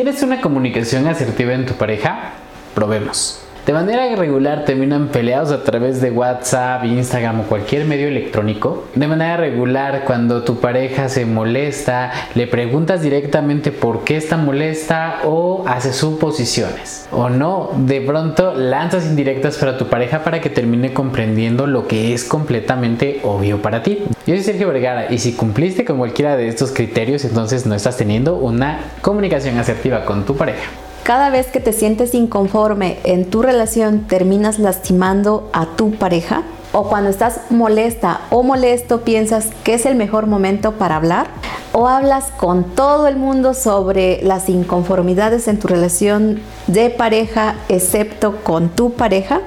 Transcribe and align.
¿Tienes 0.00 0.22
una 0.22 0.40
comunicación 0.40 1.06
asertiva 1.08 1.52
en 1.52 1.66
tu 1.66 1.74
pareja? 1.74 2.30
Probemos. 2.74 3.49
De 3.66 3.74
manera 3.74 4.16
regular 4.16 4.64
terminan 4.64 5.08
peleados 5.08 5.52
a 5.52 5.62
través 5.62 6.00
de 6.00 6.10
WhatsApp, 6.10 6.84
Instagram 6.84 7.40
o 7.40 7.42
cualquier 7.44 7.84
medio 7.84 8.08
electrónico. 8.08 8.84
De 8.94 9.06
manera 9.06 9.36
regular 9.36 10.04
cuando 10.06 10.42
tu 10.42 10.60
pareja 10.60 11.08
se 11.08 11.26
molesta, 11.26 12.10
le 12.34 12.46
preguntas 12.46 13.02
directamente 13.02 13.70
por 13.70 14.02
qué 14.04 14.16
está 14.16 14.36
molesta 14.36 15.20
o 15.24 15.64
hace 15.66 15.92
suposiciones. 15.92 17.06
O 17.12 17.28
no, 17.28 17.70
de 17.76 18.00
pronto 18.00 18.54
lanzas 18.54 19.06
indirectas 19.06 19.58
para 19.58 19.76
tu 19.76 19.88
pareja 19.88 20.24
para 20.24 20.40
que 20.40 20.50
termine 20.50 20.92
comprendiendo 20.92 21.66
lo 21.66 21.86
que 21.86 22.14
es 22.14 22.24
completamente 22.24 23.20
obvio 23.24 23.60
para 23.60 23.82
ti. 23.82 23.98
Yo 24.26 24.34
soy 24.34 24.42
Sergio 24.42 24.68
Vergara 24.68 25.12
y 25.12 25.18
si 25.18 25.34
cumpliste 25.34 25.84
con 25.84 25.98
cualquiera 25.98 26.36
de 26.36 26.48
estos 26.48 26.72
criterios 26.72 27.24
entonces 27.24 27.66
no 27.66 27.74
estás 27.74 27.96
teniendo 27.96 28.36
una 28.36 28.80
comunicación 29.02 29.58
asertiva 29.58 30.04
con 30.04 30.24
tu 30.24 30.36
pareja. 30.36 30.70
Cada 31.10 31.28
vez 31.28 31.48
que 31.48 31.58
te 31.58 31.72
sientes 31.72 32.14
inconforme 32.14 33.00
en 33.02 33.28
tu 33.28 33.42
relación, 33.42 34.06
terminas 34.06 34.60
lastimando 34.60 35.50
a 35.52 35.66
tu 35.66 35.90
pareja. 35.90 36.44
O 36.70 36.84
cuando 36.84 37.10
estás 37.10 37.50
molesta 37.50 38.20
o 38.30 38.44
molesto, 38.44 39.00
piensas 39.00 39.48
que 39.64 39.74
es 39.74 39.86
el 39.86 39.96
mejor 39.96 40.28
momento 40.28 40.74
para 40.74 40.94
hablar. 40.94 41.26
O 41.72 41.88
hablas 41.88 42.26
con 42.36 42.62
todo 42.62 43.08
el 43.08 43.16
mundo 43.16 43.54
sobre 43.54 44.22
las 44.22 44.48
inconformidades 44.48 45.48
en 45.48 45.58
tu 45.58 45.66
relación 45.66 46.42
de 46.68 46.90
pareja, 46.90 47.56
excepto 47.68 48.36
con 48.44 48.68
tu 48.68 48.92
pareja. 48.92 49.40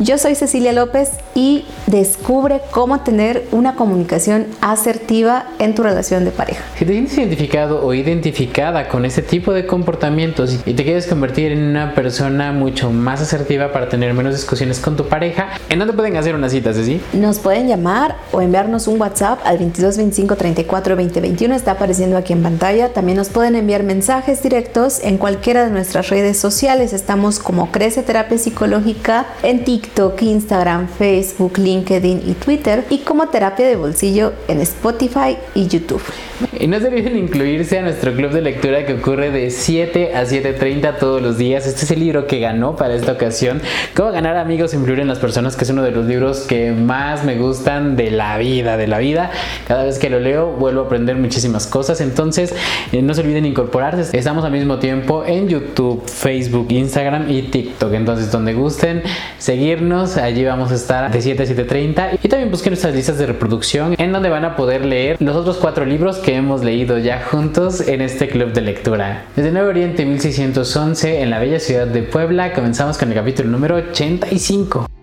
Yo 0.00 0.16
soy 0.16 0.36
Cecilia 0.36 0.72
López 0.72 1.10
y 1.34 1.64
descubre 1.88 2.60
cómo 2.70 3.00
tener 3.00 3.48
una 3.50 3.74
comunicación 3.74 4.46
asertiva 4.60 5.46
en 5.58 5.74
tu 5.74 5.82
relación 5.82 6.24
de 6.24 6.30
pareja. 6.30 6.62
Si 6.78 6.84
te 6.84 6.92
sientes 6.92 7.18
identificado 7.18 7.84
o 7.84 7.92
identificada 7.92 8.88
con 8.88 9.04
este 9.04 9.22
tipo 9.22 9.52
de 9.52 9.66
comportamientos 9.66 10.60
y 10.64 10.74
te 10.74 10.84
quieres 10.84 11.08
convertir 11.08 11.50
en 11.50 11.64
una 11.64 11.96
persona 11.96 12.52
mucho 12.52 12.92
más 12.92 13.20
asertiva 13.20 13.72
para 13.72 13.88
tener 13.88 14.14
menos 14.14 14.36
discusiones 14.36 14.78
con 14.78 14.96
tu 14.96 15.08
pareja, 15.08 15.48
¿en 15.68 15.80
dónde 15.80 15.94
pueden 15.94 16.16
hacer 16.16 16.36
una 16.36 16.48
cita, 16.48 16.72
Ceci? 16.72 17.00
Nos 17.12 17.40
pueden 17.40 17.66
llamar 17.66 18.18
o 18.30 18.40
enviarnos 18.40 18.86
un 18.86 19.00
WhatsApp 19.00 19.40
al 19.44 19.58
22 19.58 19.96
25 19.96 20.36
34 20.36 20.94
20 20.94 21.20
21, 21.20 21.54
está 21.56 21.72
apareciendo 21.72 22.16
aquí 22.16 22.32
en 22.32 22.44
pantalla. 22.44 22.92
También 22.92 23.18
nos 23.18 23.30
pueden 23.30 23.56
enviar 23.56 23.82
mensajes 23.82 24.44
directos 24.44 25.00
en 25.02 25.18
cualquiera 25.18 25.64
de 25.64 25.70
nuestras 25.70 26.08
redes 26.08 26.38
sociales. 26.38 26.92
Estamos 26.92 27.40
como 27.40 27.72
Crece 27.72 28.04
Terapia 28.04 28.38
Psicológica 28.38 29.26
en 29.42 29.64
TikTok 29.64 29.87
TikTok, 29.88 30.20
Instagram, 30.22 30.86
Facebook, 30.86 31.56
LinkedIn 31.56 32.22
y 32.26 32.34
Twitter 32.34 32.84
y 32.90 32.98
como 32.98 33.28
terapia 33.28 33.66
de 33.66 33.76
bolsillo 33.76 34.34
en 34.46 34.60
Spotify 34.60 35.38
y 35.54 35.66
YouTube. 35.66 36.02
Y 36.60 36.66
no 36.66 36.78
se 36.78 36.86
olviden 36.86 37.16
incluirse 37.16 37.78
a 37.78 37.82
nuestro 37.82 38.12
club 38.12 38.30
de 38.30 38.42
lectura 38.42 38.84
que 38.86 38.94
ocurre 38.94 39.30
de 39.30 39.50
7 39.50 40.14
a 40.14 40.24
7.30 40.24 40.98
todos 40.98 41.20
los 41.20 41.36
días. 41.36 41.66
Este 41.66 41.84
es 41.84 41.90
el 41.90 42.00
libro 42.00 42.26
que 42.26 42.38
ganó 42.38 42.76
para 42.76 42.94
esta 42.94 43.12
ocasión. 43.12 43.60
Cómo 43.96 44.12
ganar 44.12 44.36
amigos 44.36 44.72
e 44.72 44.76
influir 44.76 45.00
en 45.00 45.08
las 45.08 45.18
personas, 45.18 45.56
que 45.56 45.64
es 45.64 45.70
uno 45.70 45.82
de 45.82 45.90
los 45.90 46.06
libros 46.06 46.40
que 46.40 46.70
más 46.70 47.24
me 47.24 47.36
gustan 47.36 47.96
de 47.96 48.10
la 48.10 48.38
vida, 48.38 48.76
de 48.76 48.86
la 48.86 48.98
vida. 48.98 49.30
Cada 49.66 49.84
vez 49.84 49.98
que 49.98 50.10
lo 50.10 50.20
leo 50.20 50.52
vuelvo 50.52 50.82
a 50.82 50.84
aprender 50.84 51.16
muchísimas 51.16 51.66
cosas. 51.66 52.00
Entonces 52.00 52.54
eh, 52.92 53.02
no 53.02 53.14
se 53.14 53.22
olviden 53.22 53.46
incorporarse. 53.46 54.16
Estamos 54.16 54.44
al 54.44 54.52
mismo 54.52 54.78
tiempo 54.78 55.24
en 55.26 55.48
YouTube, 55.48 56.04
Facebook, 56.06 56.68
Instagram 56.70 57.30
y 57.30 57.42
TikTok. 57.42 57.94
Entonces 57.94 58.30
donde 58.30 58.54
gusten 58.54 59.02
seguir 59.38 59.77
allí 60.16 60.44
vamos 60.44 60.72
a 60.72 60.74
estar 60.74 61.10
de 61.10 61.22
7 61.22 61.42
a 61.42 61.46
7.30 61.46 62.18
y 62.22 62.28
también 62.28 62.50
busquen 62.50 62.72
nuestras 62.72 62.94
listas 62.94 63.18
de 63.18 63.26
reproducción 63.26 63.94
en 63.96 64.12
donde 64.12 64.28
van 64.28 64.44
a 64.44 64.56
poder 64.56 64.84
leer 64.84 65.16
los 65.20 65.36
otros 65.36 65.58
cuatro 65.58 65.84
libros 65.84 66.18
que 66.18 66.34
hemos 66.34 66.64
leído 66.64 66.98
ya 66.98 67.22
juntos 67.22 67.86
en 67.86 68.00
este 68.00 68.28
club 68.28 68.52
de 68.52 68.60
lectura. 68.60 69.24
Desde 69.36 69.52
Nuevo 69.52 69.68
Oriente 69.68 70.04
1611 70.04 71.22
en 71.22 71.30
la 71.30 71.38
bella 71.38 71.60
ciudad 71.60 71.86
de 71.86 72.02
Puebla 72.02 72.52
comenzamos 72.52 72.98
con 72.98 73.10
el 73.10 73.14
capítulo 73.14 73.50
número 73.50 73.76
85. 73.76 74.97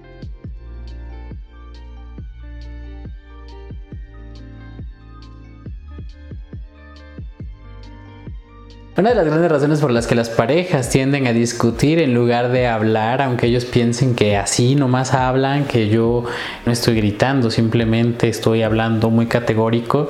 Una 8.98 9.10
de 9.10 9.16
las 9.16 9.26
grandes 9.26 9.52
razones 9.52 9.82
por 9.82 9.92
las 9.92 10.08
que 10.08 10.16
las 10.16 10.30
parejas 10.30 10.90
tienden 10.90 11.28
a 11.28 11.34
discutir 11.34 12.00
en 12.00 12.14
lugar 12.14 12.50
de 12.54 12.66
hablar, 12.66 13.22
aunque 13.22 13.48
ellos 13.48 13.66
piensen 13.66 14.16
que 14.16 14.38
así 14.38 14.76
nomás 14.76 15.14
hablan, 15.14 15.66
que 15.66 15.90
yo 15.90 16.24
no 16.66 16.72
estoy 16.72 16.96
gritando, 16.96 17.52
simplemente 17.52 18.30
estoy 18.30 18.64
hablando 18.64 19.10
muy 19.10 19.26
categórico 19.26 20.08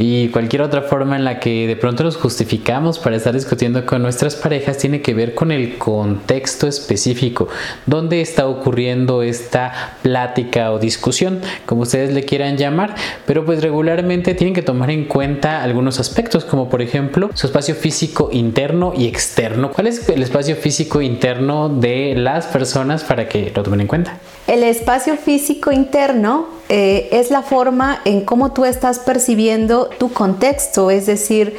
y 0.00 0.30
cualquier 0.30 0.62
otra 0.62 0.82
forma 0.82 1.14
en 1.14 1.24
la 1.24 1.38
que 1.38 1.68
de 1.68 1.76
pronto 1.76 2.02
nos 2.02 2.16
justificamos 2.16 2.98
para 2.98 3.14
estar 3.14 3.34
discutiendo 3.34 3.86
con 3.86 4.02
nuestras 4.02 4.34
parejas 4.34 4.78
tiene 4.78 5.00
que 5.00 5.14
ver 5.14 5.36
con 5.36 5.52
el 5.52 5.78
contexto 5.78 6.66
específico, 6.66 7.46
dónde 7.86 8.20
está 8.20 8.48
ocurriendo 8.48 9.22
esta 9.22 9.96
plática 10.02 10.72
o 10.72 10.80
discusión, 10.80 11.38
como 11.66 11.82
ustedes 11.82 12.12
le 12.12 12.24
quieran 12.24 12.56
llamar, 12.56 12.96
pero 13.26 13.44
pues 13.44 13.62
regularmente 13.62 14.34
tienen 14.34 14.54
que 14.54 14.62
tomar 14.62 14.90
en 14.90 15.04
cuenta 15.04 15.62
algunos 15.62 16.00
aspectos, 16.00 16.44
como 16.44 16.68
por 16.68 16.82
ejemplo 16.82 17.30
su 17.34 17.46
espacio 17.46 17.76
físico 17.76 18.23
interno 18.32 18.92
y 18.96 19.06
externo. 19.06 19.70
¿Cuál 19.72 19.86
es 19.86 20.08
el 20.08 20.22
espacio 20.22 20.56
físico 20.56 21.00
interno 21.00 21.68
de 21.68 22.14
las 22.16 22.46
personas 22.46 23.04
para 23.04 23.28
que 23.28 23.52
lo 23.54 23.62
tomen 23.62 23.82
en 23.82 23.86
cuenta? 23.86 24.18
El 24.46 24.62
espacio 24.62 25.16
físico 25.16 25.72
interno 25.72 26.46
eh, 26.68 27.08
es 27.12 27.30
la 27.30 27.42
forma 27.42 28.00
en 28.04 28.24
cómo 28.24 28.52
tú 28.52 28.64
estás 28.64 28.98
percibiendo 28.98 29.86
tu 29.98 30.12
contexto, 30.12 30.90
es 30.90 31.06
decir, 31.06 31.56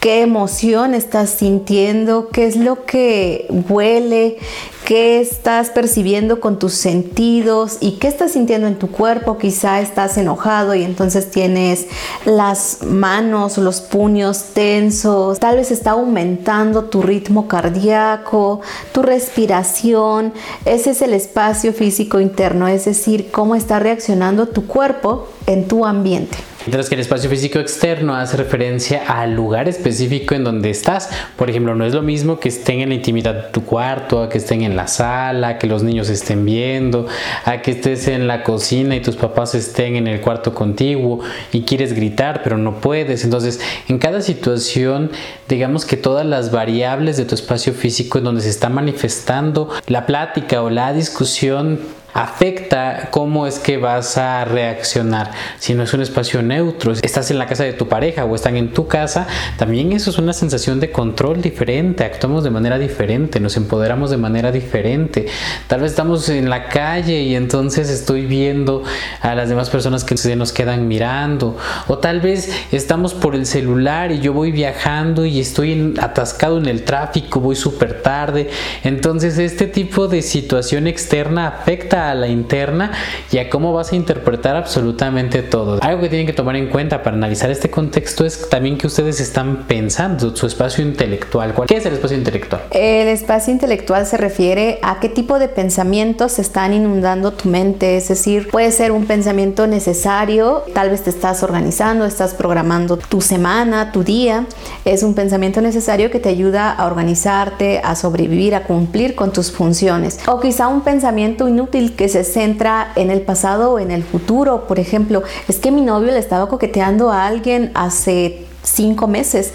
qué 0.00 0.22
emoción 0.22 0.94
estás 0.94 1.30
sintiendo, 1.30 2.28
qué 2.28 2.46
es 2.46 2.56
lo 2.56 2.84
que 2.84 3.46
huele, 3.68 4.38
qué 4.84 5.20
estás 5.20 5.70
percibiendo 5.70 6.40
con 6.40 6.58
tus 6.58 6.74
sentidos 6.74 7.78
y 7.80 7.92
qué 7.92 8.08
estás 8.08 8.32
sintiendo 8.32 8.66
en 8.66 8.78
tu 8.78 8.90
cuerpo. 8.90 9.38
Quizá 9.38 9.80
estás 9.80 10.18
enojado 10.18 10.74
y 10.74 10.82
entonces 10.82 11.30
tienes 11.30 11.86
las 12.26 12.82
manos, 12.82 13.56
los 13.58 13.80
puños 13.80 14.50
tensos, 14.52 15.40
tal 15.40 15.56
vez 15.56 15.70
está 15.70 15.92
aumentando 15.92 16.84
tu 16.84 17.02
ritmo 17.02 17.48
cardíaco, 17.48 18.60
tu 18.92 19.02
respiración. 19.02 20.32
Ese 20.64 20.90
es 20.90 21.02
el 21.02 21.14
espacio 21.14 21.72
físico 21.72 22.20
interno, 22.20 22.68
es 22.68 22.84
decir, 22.84 23.30
cómo 23.30 23.54
está 23.54 23.78
reaccionando 23.78 24.48
tu 24.48 24.66
cuerpo 24.66 25.28
en 25.46 25.66
tu 25.66 25.86
ambiente. 25.86 26.36
Mientras 26.66 26.88
que 26.88 26.94
el 26.94 27.02
espacio 27.02 27.28
físico 27.28 27.58
externo 27.58 28.14
hace 28.14 28.38
referencia 28.38 29.02
al 29.06 29.34
lugar 29.34 29.68
específico 29.68 30.34
en 30.34 30.44
donde 30.44 30.70
estás. 30.70 31.10
Por 31.36 31.50
ejemplo, 31.50 31.74
no 31.74 31.84
es 31.84 31.92
lo 31.92 32.00
mismo 32.00 32.40
que 32.40 32.48
estén 32.48 32.80
en 32.80 32.88
la 32.88 32.94
intimidad 32.94 33.34
de 33.34 33.50
tu 33.50 33.64
cuarto, 33.64 34.22
a 34.22 34.30
que 34.30 34.38
estén 34.38 34.62
en 34.62 34.74
la 34.74 34.86
sala, 34.86 35.58
que 35.58 35.66
los 35.66 35.82
niños 35.82 36.08
estén 36.08 36.46
viendo, 36.46 37.06
a 37.44 37.60
que 37.60 37.72
estés 37.72 38.08
en 38.08 38.26
la 38.26 38.42
cocina 38.42 38.96
y 38.96 39.00
tus 39.00 39.16
papás 39.16 39.54
estén 39.54 39.96
en 39.96 40.06
el 40.06 40.22
cuarto 40.22 40.54
contiguo 40.54 41.20
y 41.52 41.62
quieres 41.62 41.92
gritar 41.92 42.42
pero 42.42 42.56
no 42.56 42.80
puedes. 42.80 43.24
Entonces, 43.24 43.60
en 43.88 43.98
cada 43.98 44.22
situación, 44.22 45.10
digamos 45.48 45.84
que 45.84 45.96
todas 45.98 46.24
las 46.24 46.50
variables 46.50 47.16
de 47.16 47.26
tu 47.26 47.34
espacio 47.34 47.74
físico 47.74 48.18
en 48.18 48.24
donde 48.24 48.40
se 48.40 48.48
está 48.48 48.70
manifestando 48.70 49.68
la 49.86 50.06
plática 50.06 50.62
o 50.62 50.70
la 50.70 50.92
discusión 50.92 51.80
afecta 52.14 53.08
cómo 53.10 53.46
es 53.46 53.58
que 53.58 53.76
vas 53.76 54.16
a 54.16 54.44
reaccionar. 54.44 55.32
Si 55.58 55.74
no 55.74 55.82
es 55.82 55.92
un 55.92 56.00
espacio 56.00 56.42
neutro, 56.42 56.92
estás 56.92 57.30
en 57.32 57.38
la 57.38 57.46
casa 57.46 57.64
de 57.64 57.72
tu 57.72 57.88
pareja 57.88 58.24
o 58.24 58.34
están 58.36 58.56
en 58.56 58.72
tu 58.72 58.86
casa, 58.86 59.26
también 59.58 59.92
eso 59.92 60.10
es 60.10 60.18
una 60.18 60.32
sensación 60.32 60.78
de 60.78 60.92
control 60.92 61.42
diferente, 61.42 62.04
actuamos 62.04 62.44
de 62.44 62.50
manera 62.50 62.78
diferente, 62.78 63.40
nos 63.40 63.56
empoderamos 63.56 64.10
de 64.10 64.16
manera 64.16 64.52
diferente. 64.52 65.26
Tal 65.66 65.80
vez 65.80 65.90
estamos 65.90 66.28
en 66.28 66.48
la 66.48 66.68
calle 66.68 67.22
y 67.22 67.34
entonces 67.34 67.90
estoy 67.90 68.26
viendo 68.26 68.84
a 69.20 69.34
las 69.34 69.48
demás 69.48 69.68
personas 69.68 70.04
que 70.04 70.16
se 70.16 70.36
nos 70.36 70.52
quedan 70.52 70.86
mirando. 70.86 71.56
O 71.88 71.98
tal 71.98 72.20
vez 72.20 72.48
estamos 72.70 73.12
por 73.12 73.34
el 73.34 73.44
celular 73.44 74.12
y 74.12 74.20
yo 74.20 74.32
voy 74.32 74.52
viajando 74.52 75.26
y 75.26 75.40
estoy 75.40 75.94
atascado 76.00 76.58
en 76.58 76.66
el 76.66 76.84
tráfico, 76.84 77.40
voy 77.40 77.56
súper 77.56 78.02
tarde. 78.02 78.50
Entonces 78.84 79.36
este 79.38 79.66
tipo 79.66 80.06
de 80.06 80.22
situación 80.22 80.86
externa 80.86 81.48
afecta 81.48 82.03
a 82.10 82.14
la 82.14 82.28
interna 82.28 82.92
y 83.30 83.38
a 83.38 83.48
cómo 83.50 83.72
vas 83.72 83.92
a 83.92 83.96
interpretar 83.96 84.56
absolutamente 84.56 85.42
todo. 85.42 85.78
Algo 85.82 86.02
que 86.02 86.08
tienen 86.08 86.26
que 86.26 86.32
tomar 86.32 86.56
en 86.56 86.68
cuenta 86.68 87.02
para 87.02 87.16
analizar 87.16 87.50
este 87.50 87.70
contexto 87.70 88.24
es 88.24 88.48
también 88.48 88.78
que 88.78 88.86
ustedes 88.86 89.20
están 89.20 89.64
pensando 89.66 90.34
su 90.34 90.46
espacio 90.46 90.84
intelectual. 90.84 91.54
¿Qué 91.66 91.76
es 91.76 91.86
el 91.86 91.94
espacio 91.94 92.16
intelectual? 92.16 92.62
El 92.70 93.08
espacio 93.08 93.52
intelectual 93.52 94.06
se 94.06 94.16
refiere 94.16 94.78
a 94.82 95.00
qué 95.00 95.08
tipo 95.08 95.38
de 95.38 95.48
pensamientos 95.48 96.38
están 96.38 96.72
inundando 96.72 97.32
tu 97.32 97.48
mente, 97.48 97.96
es 97.96 98.08
decir, 98.08 98.48
puede 98.50 98.70
ser 98.70 98.92
un 98.92 99.06
pensamiento 99.06 99.66
necesario, 99.66 100.64
tal 100.74 100.90
vez 100.90 101.02
te 101.02 101.10
estás 101.10 101.42
organizando, 101.42 102.04
estás 102.04 102.34
programando 102.34 102.96
tu 102.96 103.20
semana, 103.20 103.92
tu 103.92 104.02
día, 104.02 104.46
es 104.84 105.02
un 105.02 105.14
pensamiento 105.14 105.60
necesario 105.60 106.10
que 106.10 106.20
te 106.20 106.28
ayuda 106.28 106.70
a 106.72 106.86
organizarte, 106.86 107.80
a 107.82 107.94
sobrevivir, 107.96 108.54
a 108.54 108.64
cumplir 108.64 109.14
con 109.14 109.32
tus 109.32 109.50
funciones. 109.50 110.18
O 110.26 110.40
quizá 110.40 110.68
un 110.68 110.82
pensamiento 110.82 111.48
inútil 111.48 111.93
que 111.94 112.08
se 112.08 112.24
centra 112.24 112.92
en 112.96 113.10
el 113.10 113.22
pasado 113.22 113.72
o 113.72 113.78
en 113.78 113.90
el 113.90 114.02
futuro. 114.02 114.66
Por 114.66 114.78
ejemplo, 114.78 115.22
es 115.48 115.58
que 115.58 115.70
mi 115.70 115.80
novio 115.80 116.12
le 116.12 116.18
estaba 116.18 116.48
coqueteando 116.48 117.10
a 117.10 117.26
alguien 117.26 117.70
hace 117.74 118.46
cinco 118.62 119.06
meses 119.06 119.52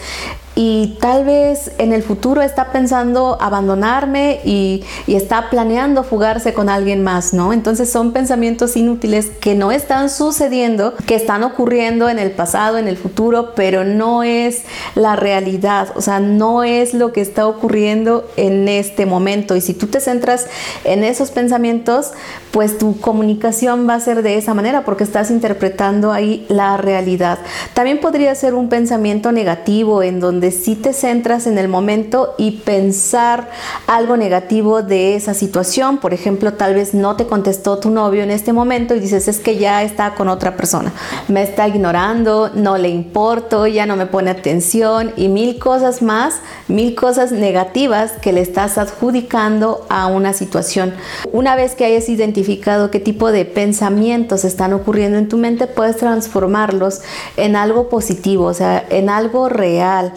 y 0.62 0.98
tal 1.00 1.24
vez 1.24 1.72
en 1.78 1.94
el 1.94 2.04
futuro 2.04 2.42
está 2.42 2.74
pensando 2.74 3.38
abandonarme 3.40 4.42
y, 4.44 4.84
está 5.08 5.50
planeando 5.50 6.04
fugarse 6.04 6.54
con 6.54 6.70
alguien 6.70 7.02
más, 7.04 7.34
¿no? 7.34 7.54
Entonces 7.54 7.90
son 7.90 8.12
pensamientos 8.12 8.76
inútiles 8.76 9.28
que 9.28 9.56
no 9.56 9.72
están 9.72 10.10
sucediendo, 10.10 10.94
que 11.06 11.16
están 11.16 11.44
ocurriendo 11.44 12.10
en 12.10 12.20
el 12.20 12.32
pasado, 12.32 12.78
en 12.78 12.88
el 12.88 12.98
futuro, 12.98 13.54
pero 13.56 13.86
no 13.86 14.24
es 14.24 14.64
la 14.96 15.16
realidad, 15.16 15.90
o 15.96 16.02
sea, 16.02 16.20
no 16.20 16.64
es 16.64 16.94
lo 16.94 17.14
que 17.14 17.22
está 17.22 17.48
ocurriendo 17.48 18.30
en 18.36 18.68
este 18.68 19.06
momento. 19.06 19.56
Y 19.56 19.62
si 19.62 19.74
tú 19.74 19.88
te 19.88 20.00
centras 20.00 20.48
en 20.84 21.04
esos 21.04 21.32
pensamientos, 21.32 22.12
pues 22.52 22.78
tu 22.78 23.00
comunicación 23.00 23.88
va 23.88 23.96
a 23.96 24.00
ser 24.00 24.24
de 24.24 24.38
esa 24.38 24.54
manera 24.54 24.84
porque 24.84 25.04
estás 25.04 25.32
interpretando 25.32 26.12
ahí 26.12 26.46
la 26.50 26.78
realidad. 26.78 27.40
También 27.74 28.00
podría 28.00 28.34
ser 28.36 28.54
un 28.54 28.70
pensamiento 28.70 29.32
negativo 29.32 30.04
en 30.04 30.20
donde 30.20 30.49
sí 30.52 30.76
te 30.76 30.94
centras 30.94 31.48
en 31.48 31.58
el 31.58 31.68
momento 31.68 32.36
y 32.38 32.52
pensar 32.52 33.50
algo 33.88 34.18
negativo 34.18 34.82
de 34.82 35.16
esa 35.16 35.34
situación. 35.34 35.98
Por 35.98 36.14
ejemplo, 36.14 36.54
tal 36.54 36.76
vez 36.76 36.94
no 36.94 37.16
te 37.16 37.28
contestó 37.28 37.80
tu 37.80 37.90
novio 37.90 38.24
en 38.24 38.32
este 38.32 38.54
momento 38.54 38.96
y 38.96 39.00
dices 39.00 39.28
es 39.28 39.40
que 39.40 39.58
ya 39.58 39.84
está 39.84 40.16
con 40.16 40.30
otra 40.30 40.56
persona, 40.56 40.92
me 41.28 41.44
está 41.44 41.68
ignorando, 41.68 42.52
no 42.54 42.78
le 42.78 42.90
importo, 42.90 43.68
ya 43.68 43.86
no 43.86 43.96
me 43.96 44.06
pone 44.06 44.32
atención 44.32 45.14
y 45.16 45.28
mil 45.28 45.60
cosas 45.60 46.02
más, 46.02 46.36
mil 46.68 46.96
cosas 46.96 47.32
negativas 47.32 48.14
que 48.22 48.34
le 48.34 48.42
estás 48.42 48.78
adjudicando 48.78 49.86
a 49.90 50.08
una 50.08 50.34
situación. 50.34 50.94
Una 51.32 51.56
vez 51.56 51.76
que 51.76 51.86
hayas 51.86 52.10
identificado 52.10 52.92
qué 52.92 53.00
tipo 53.00 53.32
de 53.32 53.46
pensamientos 53.46 54.46
están 54.46 54.74
ocurriendo 54.74 55.18
en 55.18 55.30
tu 55.30 55.38
mente, 55.38 55.68
puedes 55.68 55.98
transformarlos 55.98 57.02
en 57.38 57.56
algo 57.56 57.90
positivo, 57.90 58.46
o 58.46 58.54
sea, 58.54 58.86
en 58.90 59.10
algo 59.10 59.50
real. 59.50 60.14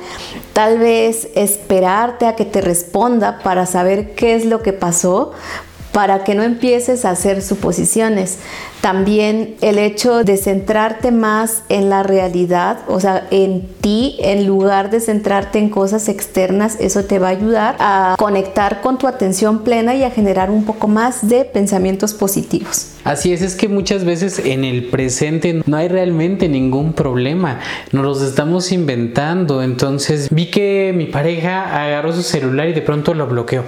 Tal 0.53 0.79
vez 0.79 1.29
esperarte 1.35 2.27
a 2.27 2.37
que 2.37 2.45
te 2.45 2.61
responda 2.61 3.39
para 3.39 3.67
saber 3.67 4.15
qué 4.15 4.35
es 4.35 4.45
lo 4.45 4.63
que 4.63 4.73
pasó, 4.73 5.33
para 5.93 6.25
que 6.25 6.35
no 6.35 6.43
empieces 6.43 7.05
a 7.05 7.11
hacer 7.11 7.43
suposiciones. 7.43 8.39
También 8.81 9.55
el 9.61 9.79
hecho 9.79 10.25
de 10.25 10.37
centrarte 10.37 11.13
más 11.13 11.63
en 11.69 11.89
la 11.89 12.03
realidad, 12.03 12.81
o 12.89 12.99
sea, 12.99 13.29
en 13.31 13.69
ti, 13.81 14.17
en 14.19 14.47
lugar 14.47 14.91
de 14.91 15.01
centrarte 15.01 15.61
en 15.61 15.69
cosas 15.69 16.09
externas, 16.09 16.77
eso 16.81 17.05
te 17.05 17.21
va 17.21 17.29
a 17.29 17.31
ayudar 17.31 17.77
a 17.79 18.17
conectar 18.19 18.81
con 18.81 18.99
tu 18.99 19.07
atención 19.07 19.63
plena 19.63 19.95
y 19.95 20.03
a 20.03 20.11
generar 20.11 20.51
un 20.51 20.65
poco 20.65 20.89
más 20.89 21.29
de 21.29 21.45
pensamientos 21.45 22.13
positivos. 22.15 22.89
Así 23.05 23.33
es, 23.33 23.43
es 23.43 23.55
que 23.55 23.69
muchas 23.69 24.05
veces 24.05 24.41
en 24.41 24.65
el 24.65 24.87
presente 24.87 25.63
no 25.65 25.77
hay 25.77 25.89
realmente 25.89 26.49
ningún 26.49 26.93
problema, 26.95 27.61
nos 27.93 28.05
los 28.05 28.23
estamos 28.23 28.73
inventando. 28.73 29.63
Entonces 29.63 30.29
vi 30.31 30.51
que 30.51 30.93
mi 30.97 31.07
pareja 31.07 31.85
agarró 31.85 32.13
su 32.13 32.23
celular 32.23 32.69
y 32.69 32.73
de 32.73 32.83
pronto 32.83 33.15
lo 33.15 33.27
bloqueó 33.27 33.63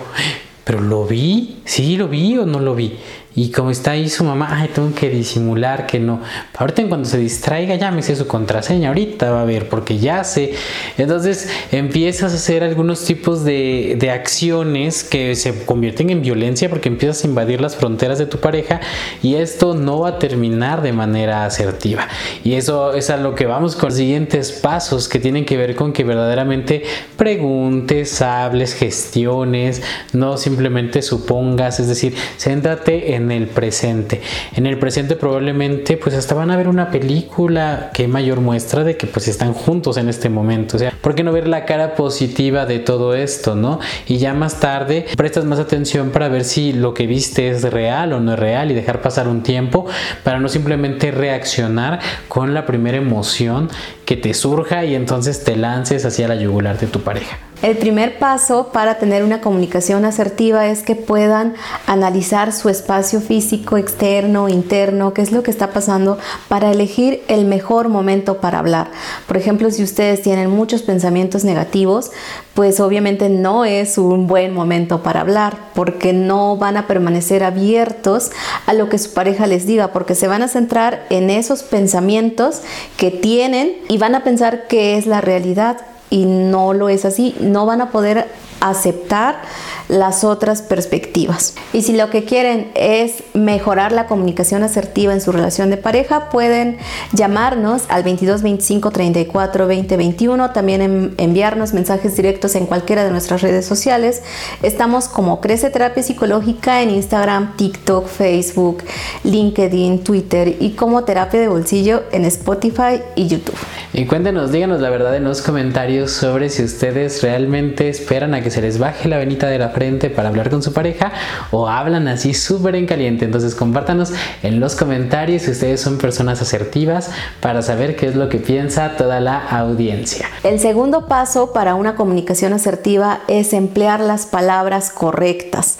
pero 0.64 0.80
lo 0.80 1.06
vi, 1.06 1.60
sí 1.64 1.96
lo 1.96 2.08
vi 2.08 2.38
o 2.38 2.46
no 2.46 2.58
lo 2.58 2.74
vi. 2.74 2.98
Y 3.36 3.50
como 3.50 3.70
está 3.70 3.92
ahí 3.92 4.08
su 4.08 4.22
mamá, 4.24 4.48
ay, 4.50 4.70
tengo 4.72 4.94
que 4.94 5.10
disimular 5.10 5.86
que 5.86 5.98
no. 5.98 6.20
Ahorita 6.56 6.82
en 6.82 6.88
cuando 6.88 7.08
se 7.08 7.18
distraiga, 7.18 7.74
ya 7.74 7.90
me 7.90 8.02
sé 8.02 8.14
su 8.14 8.26
contraseña, 8.28 8.88
ahorita 8.88 9.30
va 9.30 9.42
a 9.42 9.44
ver, 9.44 9.68
porque 9.68 9.98
ya 9.98 10.22
sé. 10.22 10.54
Entonces 10.98 11.48
empiezas 11.72 12.32
a 12.32 12.36
hacer 12.36 12.62
algunos 12.62 13.04
tipos 13.04 13.44
de, 13.44 13.96
de 13.98 14.10
acciones 14.10 15.02
que 15.02 15.34
se 15.34 15.64
convierten 15.64 16.10
en 16.10 16.22
violencia 16.22 16.68
porque 16.68 16.88
empiezas 16.88 17.24
a 17.24 17.26
invadir 17.26 17.60
las 17.60 17.74
fronteras 17.74 18.18
de 18.18 18.26
tu 18.26 18.38
pareja 18.38 18.80
y 19.22 19.34
esto 19.34 19.74
no 19.74 20.00
va 20.00 20.10
a 20.10 20.18
terminar 20.18 20.82
de 20.82 20.92
manera 20.92 21.44
asertiva. 21.44 22.06
Y 22.44 22.54
eso 22.54 22.94
es 22.94 23.10
a 23.10 23.16
lo 23.16 23.34
que 23.34 23.46
vamos 23.46 23.74
con 23.74 23.88
los 23.88 23.98
siguientes 23.98 24.52
pasos 24.52 25.08
que 25.08 25.18
tienen 25.18 25.44
que 25.44 25.56
ver 25.56 25.74
con 25.74 25.92
que 25.92 26.04
verdaderamente 26.04 26.84
preguntes, 27.16 28.22
hables, 28.22 28.74
gestiones, 28.74 29.82
no 30.12 30.36
simplemente 30.36 31.02
supongas, 31.02 31.80
es 31.80 31.88
decir, 31.88 32.14
céntrate 32.38 33.14
en 33.14 33.23
en 33.24 33.42
el 33.42 33.48
presente. 33.48 34.20
En 34.54 34.66
el 34.66 34.78
presente 34.78 35.16
probablemente 35.16 35.96
pues 35.96 36.14
hasta 36.14 36.34
van 36.34 36.50
a 36.50 36.56
ver 36.56 36.68
una 36.68 36.90
película 36.90 37.90
que 37.92 38.08
mayor 38.08 38.40
muestra 38.40 38.84
de 38.84 38.96
que 38.96 39.06
pues 39.06 39.28
están 39.28 39.52
juntos 39.52 39.96
en 39.96 40.08
este 40.08 40.28
momento. 40.28 40.76
O 40.76 40.78
sea, 40.78 40.92
¿por 41.00 41.14
qué 41.14 41.24
no 41.24 41.32
ver 41.32 41.48
la 41.48 41.64
cara 41.64 41.94
positiva 41.94 42.66
de 42.66 42.78
todo 42.78 43.14
esto, 43.14 43.54
no? 43.54 43.80
Y 44.06 44.18
ya 44.18 44.34
más 44.34 44.60
tarde 44.60 45.06
prestas 45.16 45.44
más 45.44 45.58
atención 45.58 46.10
para 46.10 46.28
ver 46.28 46.44
si 46.44 46.72
lo 46.72 46.94
que 46.94 47.06
viste 47.06 47.48
es 47.48 47.62
real 47.62 48.12
o 48.12 48.20
no 48.20 48.34
es 48.34 48.38
real 48.38 48.70
y 48.70 48.74
dejar 48.74 49.00
pasar 49.00 49.28
un 49.28 49.42
tiempo 49.42 49.86
para 50.22 50.38
no 50.38 50.48
simplemente 50.48 51.10
reaccionar 51.10 52.00
con 52.28 52.54
la 52.54 52.66
primera 52.66 52.96
emoción 52.96 53.68
que 54.04 54.16
te 54.16 54.34
surja 54.34 54.84
y 54.84 54.94
entonces 54.94 55.44
te 55.44 55.56
lances 55.56 56.04
hacia 56.04 56.28
la 56.28 56.36
yugular 56.36 56.78
de 56.78 56.86
tu 56.86 57.00
pareja. 57.00 57.38
El 57.64 57.78
primer 57.78 58.18
paso 58.18 58.72
para 58.74 58.98
tener 58.98 59.24
una 59.24 59.40
comunicación 59.40 60.04
asertiva 60.04 60.66
es 60.66 60.82
que 60.82 60.96
puedan 60.96 61.54
analizar 61.86 62.52
su 62.52 62.68
espacio 62.68 63.22
físico, 63.22 63.78
externo, 63.78 64.50
interno, 64.50 65.14
qué 65.14 65.22
es 65.22 65.32
lo 65.32 65.42
que 65.42 65.50
está 65.50 65.70
pasando 65.70 66.18
para 66.48 66.70
elegir 66.70 67.22
el 67.28 67.46
mejor 67.46 67.88
momento 67.88 68.36
para 68.38 68.58
hablar. 68.58 68.90
Por 69.26 69.38
ejemplo, 69.38 69.70
si 69.70 69.82
ustedes 69.82 70.20
tienen 70.20 70.50
muchos 70.50 70.82
pensamientos 70.82 71.44
negativos, 71.44 72.10
pues 72.52 72.80
obviamente 72.80 73.30
no 73.30 73.64
es 73.64 73.96
un 73.96 74.26
buen 74.26 74.52
momento 74.52 75.02
para 75.02 75.22
hablar 75.22 75.56
porque 75.74 76.12
no 76.12 76.56
van 76.58 76.76
a 76.76 76.86
permanecer 76.86 77.42
abiertos 77.42 78.30
a 78.66 78.74
lo 78.74 78.90
que 78.90 78.98
su 78.98 79.14
pareja 79.14 79.46
les 79.46 79.66
diga 79.66 79.88
porque 79.88 80.14
se 80.14 80.28
van 80.28 80.42
a 80.42 80.48
centrar 80.48 81.06
en 81.08 81.30
esos 81.30 81.62
pensamientos 81.62 82.60
que 82.98 83.10
tienen 83.10 83.72
van 83.98 84.14
a 84.14 84.24
pensar 84.24 84.66
que 84.66 84.96
es 84.96 85.06
la 85.06 85.20
realidad 85.20 85.78
y 86.10 86.26
no 86.26 86.72
lo 86.72 86.88
es 86.88 87.04
así, 87.04 87.34
no 87.40 87.66
van 87.66 87.80
a 87.80 87.90
poder 87.90 88.28
aceptar 88.60 89.42
las 89.88 90.24
otras 90.24 90.62
perspectivas. 90.62 91.54
Y 91.72 91.82
si 91.82 91.96
lo 91.96 92.10
que 92.10 92.24
quieren 92.24 92.70
es 92.74 93.22
mejorar 93.34 93.92
la 93.92 94.06
comunicación 94.06 94.62
asertiva 94.62 95.12
en 95.12 95.20
su 95.20 95.32
relación 95.32 95.70
de 95.70 95.76
pareja, 95.76 96.30
pueden 96.30 96.78
llamarnos 97.12 97.82
al 97.88 98.02
22 98.02 98.42
25 98.42 98.90
34 98.90 99.66
20 99.66 99.96
21, 99.96 100.50
también 100.52 101.14
enviarnos 101.18 101.74
mensajes 101.74 102.16
directos 102.16 102.54
en 102.54 102.66
cualquiera 102.66 103.04
de 103.04 103.10
nuestras 103.10 103.42
redes 103.42 103.66
sociales. 103.66 104.22
Estamos 104.62 105.08
como 105.08 105.40
Crece 105.40 105.70
Terapia 105.70 106.02
Psicológica 106.02 106.82
en 106.82 106.90
Instagram, 106.90 107.56
TikTok, 107.56 108.06
Facebook, 108.06 108.84
LinkedIn, 109.24 110.02
Twitter 110.02 110.56
y 110.60 110.70
como 110.70 111.04
Terapia 111.04 111.40
de 111.40 111.48
Bolsillo 111.48 112.04
en 112.12 112.24
Spotify 112.24 113.02
y 113.14 113.26
YouTube. 113.28 113.56
Y 113.92 114.06
cuéntenos, 114.06 114.50
díganos 114.50 114.80
la 114.80 114.90
verdad 114.90 115.14
en 115.16 115.24
los 115.24 115.42
comentarios 115.42 116.10
sobre 116.10 116.50
si 116.50 116.64
ustedes 116.64 117.22
realmente 117.22 117.88
esperan 117.88 118.34
a 118.34 118.42
que 118.44 118.50
se 118.52 118.62
les 118.62 118.78
baje 118.78 119.08
la 119.08 119.18
venita 119.18 119.48
de 119.48 119.58
la 119.58 119.70
frente 119.70 120.10
para 120.10 120.28
hablar 120.28 120.50
con 120.50 120.62
su 120.62 120.72
pareja 120.72 121.12
o 121.50 121.68
hablan 121.68 122.06
así 122.06 122.34
súper 122.34 122.76
en 122.76 122.86
caliente. 122.86 123.24
Entonces 123.24 123.56
compártanos 123.56 124.12
en 124.44 124.60
los 124.60 124.76
comentarios 124.76 125.42
si 125.42 125.50
ustedes 125.50 125.80
son 125.80 125.98
personas 125.98 126.40
asertivas 126.40 127.10
para 127.40 127.62
saber 127.62 127.96
qué 127.96 128.06
es 128.06 128.14
lo 128.14 128.28
que 128.28 128.38
piensa 128.38 128.96
toda 128.96 129.18
la 129.18 129.38
audiencia. 129.48 130.28
El 130.44 130.60
segundo 130.60 131.08
paso 131.08 131.52
para 131.52 131.74
una 131.74 131.96
comunicación 131.96 132.52
asertiva 132.52 133.20
es 133.26 133.52
emplear 133.52 133.98
las 133.98 134.26
palabras 134.26 134.90
correctas 134.90 135.78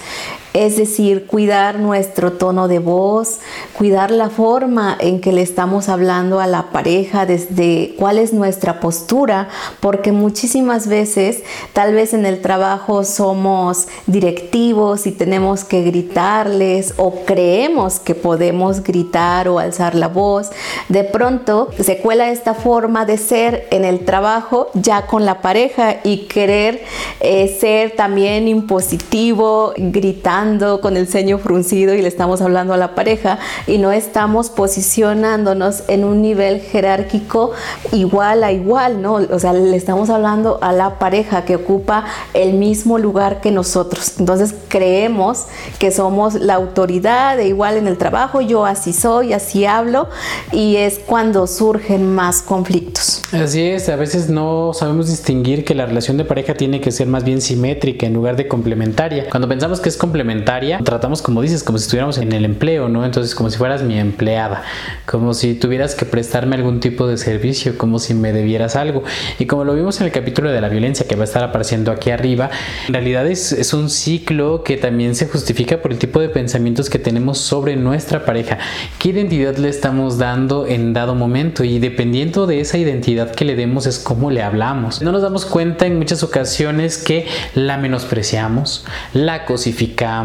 es 0.54 0.76
decir, 0.76 1.26
cuidar 1.26 1.80
nuestro 1.80 2.34
tono 2.34 2.68
de 2.68 2.78
voz, 2.78 3.40
cuidar 3.76 4.12
la 4.12 4.30
forma 4.30 4.96
en 5.00 5.20
que 5.20 5.32
le 5.32 5.42
estamos 5.42 5.88
hablando 5.88 6.38
a 6.38 6.46
la 6.46 6.70
pareja, 6.70 7.26
desde 7.26 7.96
cuál 7.98 8.18
es 8.18 8.32
nuestra 8.32 8.78
postura, 8.78 9.48
porque 9.80 10.12
muchísimas 10.12 10.86
veces, 10.86 11.42
tal 11.72 11.92
vez 11.92 12.14
en 12.14 12.24
el 12.24 12.40
trabajo 12.40 13.02
somos 13.02 13.88
directivos 14.06 15.08
y 15.08 15.10
tenemos 15.12 15.64
que 15.64 15.82
gritarles 15.82 16.94
o 16.98 17.24
creemos 17.24 17.98
que 17.98 18.14
podemos 18.14 18.84
gritar 18.84 19.48
o 19.48 19.58
alzar 19.58 19.96
la 19.96 20.06
voz. 20.06 20.50
De 20.88 21.02
pronto 21.02 21.70
se 21.80 21.98
cuela 21.98 22.30
esta 22.30 22.54
forma 22.54 23.06
de 23.06 23.18
ser 23.18 23.66
en 23.72 23.84
el 23.84 24.04
trabajo 24.04 24.68
ya 24.74 25.08
con 25.08 25.24
la 25.24 25.42
pareja 25.42 25.96
y 26.04 26.28
querer 26.28 26.84
eh, 27.18 27.56
ser 27.58 27.96
también 27.96 28.46
impositivo, 28.46 29.72
gritando 29.76 30.43
con 30.82 30.98
el 30.98 31.08
ceño 31.08 31.38
fruncido 31.38 31.94
y 31.94 32.02
le 32.02 32.08
estamos 32.08 32.42
hablando 32.42 32.74
a 32.74 32.76
la 32.76 32.94
pareja 32.94 33.38
y 33.66 33.78
no 33.78 33.92
estamos 33.92 34.50
posicionándonos 34.50 35.84
en 35.88 36.04
un 36.04 36.20
nivel 36.20 36.60
jerárquico 36.60 37.52
igual 37.92 38.44
a 38.44 38.52
igual, 38.52 39.00
¿no? 39.00 39.14
O 39.14 39.38
sea, 39.38 39.54
le 39.54 39.74
estamos 39.74 40.10
hablando 40.10 40.58
a 40.60 40.72
la 40.72 40.98
pareja 40.98 41.46
que 41.46 41.56
ocupa 41.56 42.04
el 42.34 42.52
mismo 42.52 42.98
lugar 42.98 43.40
que 43.40 43.50
nosotros. 43.52 44.16
Entonces 44.18 44.54
creemos 44.68 45.46
que 45.78 45.90
somos 45.90 46.34
la 46.34 46.54
autoridad 46.54 47.38
de 47.38 47.48
igual 47.48 47.78
en 47.78 47.86
el 47.86 47.96
trabajo, 47.96 48.42
yo 48.42 48.66
así 48.66 48.92
soy, 48.92 49.32
así 49.32 49.64
hablo 49.64 50.08
y 50.52 50.76
es 50.76 51.00
cuando 51.06 51.46
surgen 51.46 52.14
más 52.14 52.42
conflictos. 52.42 53.22
Así 53.32 53.62
es, 53.62 53.88
a 53.88 53.96
veces 53.96 54.28
no 54.28 54.72
sabemos 54.74 55.08
distinguir 55.08 55.64
que 55.64 55.74
la 55.74 55.86
relación 55.86 56.18
de 56.18 56.26
pareja 56.26 56.52
tiene 56.52 56.82
que 56.82 56.92
ser 56.92 57.06
más 57.06 57.24
bien 57.24 57.40
simétrica 57.40 58.04
en 58.06 58.12
lugar 58.12 58.36
de 58.36 58.46
complementaria. 58.46 59.30
Cuando 59.30 59.48
pensamos 59.48 59.80
que 59.80 59.88
es 59.88 59.96
complementaria, 59.96 60.33
complementaria, 60.34 60.78
tratamos 60.78 61.22
como 61.22 61.42
dices, 61.42 61.62
como 61.62 61.78
si 61.78 61.84
estuviéramos 61.84 62.18
en 62.18 62.32
el 62.32 62.44
empleo, 62.44 62.88
¿no? 62.88 63.04
Entonces 63.04 63.34
como 63.34 63.50
si 63.50 63.58
fueras 63.58 63.82
mi 63.82 63.98
empleada, 63.98 64.62
como 65.06 65.34
si 65.34 65.54
tuvieras 65.54 65.94
que 65.94 66.04
prestarme 66.04 66.56
algún 66.56 66.80
tipo 66.80 67.06
de 67.06 67.16
servicio, 67.16 67.78
como 67.78 67.98
si 67.98 68.14
me 68.14 68.32
debieras 68.32 68.76
algo. 68.76 69.04
Y 69.38 69.46
como 69.46 69.64
lo 69.64 69.74
vimos 69.74 70.00
en 70.00 70.06
el 70.06 70.12
capítulo 70.12 70.50
de 70.50 70.60
la 70.60 70.68
violencia 70.68 71.06
que 71.06 71.16
va 71.16 71.22
a 71.22 71.24
estar 71.24 71.44
apareciendo 71.44 71.92
aquí 71.92 72.10
arriba, 72.10 72.50
en 72.88 72.94
realidad 72.94 73.26
es, 73.26 73.52
es 73.52 73.72
un 73.74 73.90
ciclo 73.90 74.62
que 74.64 74.76
también 74.76 75.14
se 75.14 75.26
justifica 75.26 75.80
por 75.80 75.92
el 75.92 75.98
tipo 75.98 76.20
de 76.20 76.28
pensamientos 76.28 76.90
que 76.90 76.98
tenemos 76.98 77.38
sobre 77.38 77.76
nuestra 77.76 78.24
pareja. 78.24 78.58
¿Qué 78.98 79.10
identidad 79.10 79.56
le 79.56 79.68
estamos 79.68 80.18
dando 80.18 80.66
en 80.66 80.92
dado 80.92 81.14
momento? 81.14 81.64
Y 81.64 81.78
dependiendo 81.78 82.46
de 82.46 82.60
esa 82.60 82.78
identidad 82.78 83.30
que 83.34 83.44
le 83.44 83.54
demos 83.54 83.86
es 83.86 83.98
cómo 83.98 84.30
le 84.30 84.42
hablamos. 84.42 85.02
No 85.02 85.12
nos 85.12 85.22
damos 85.22 85.46
cuenta 85.46 85.86
en 85.86 85.98
muchas 85.98 86.22
ocasiones 86.22 86.98
que 86.98 87.26
la 87.54 87.78
menospreciamos, 87.78 88.84
la 89.12 89.44
cosificamos, 89.44 90.23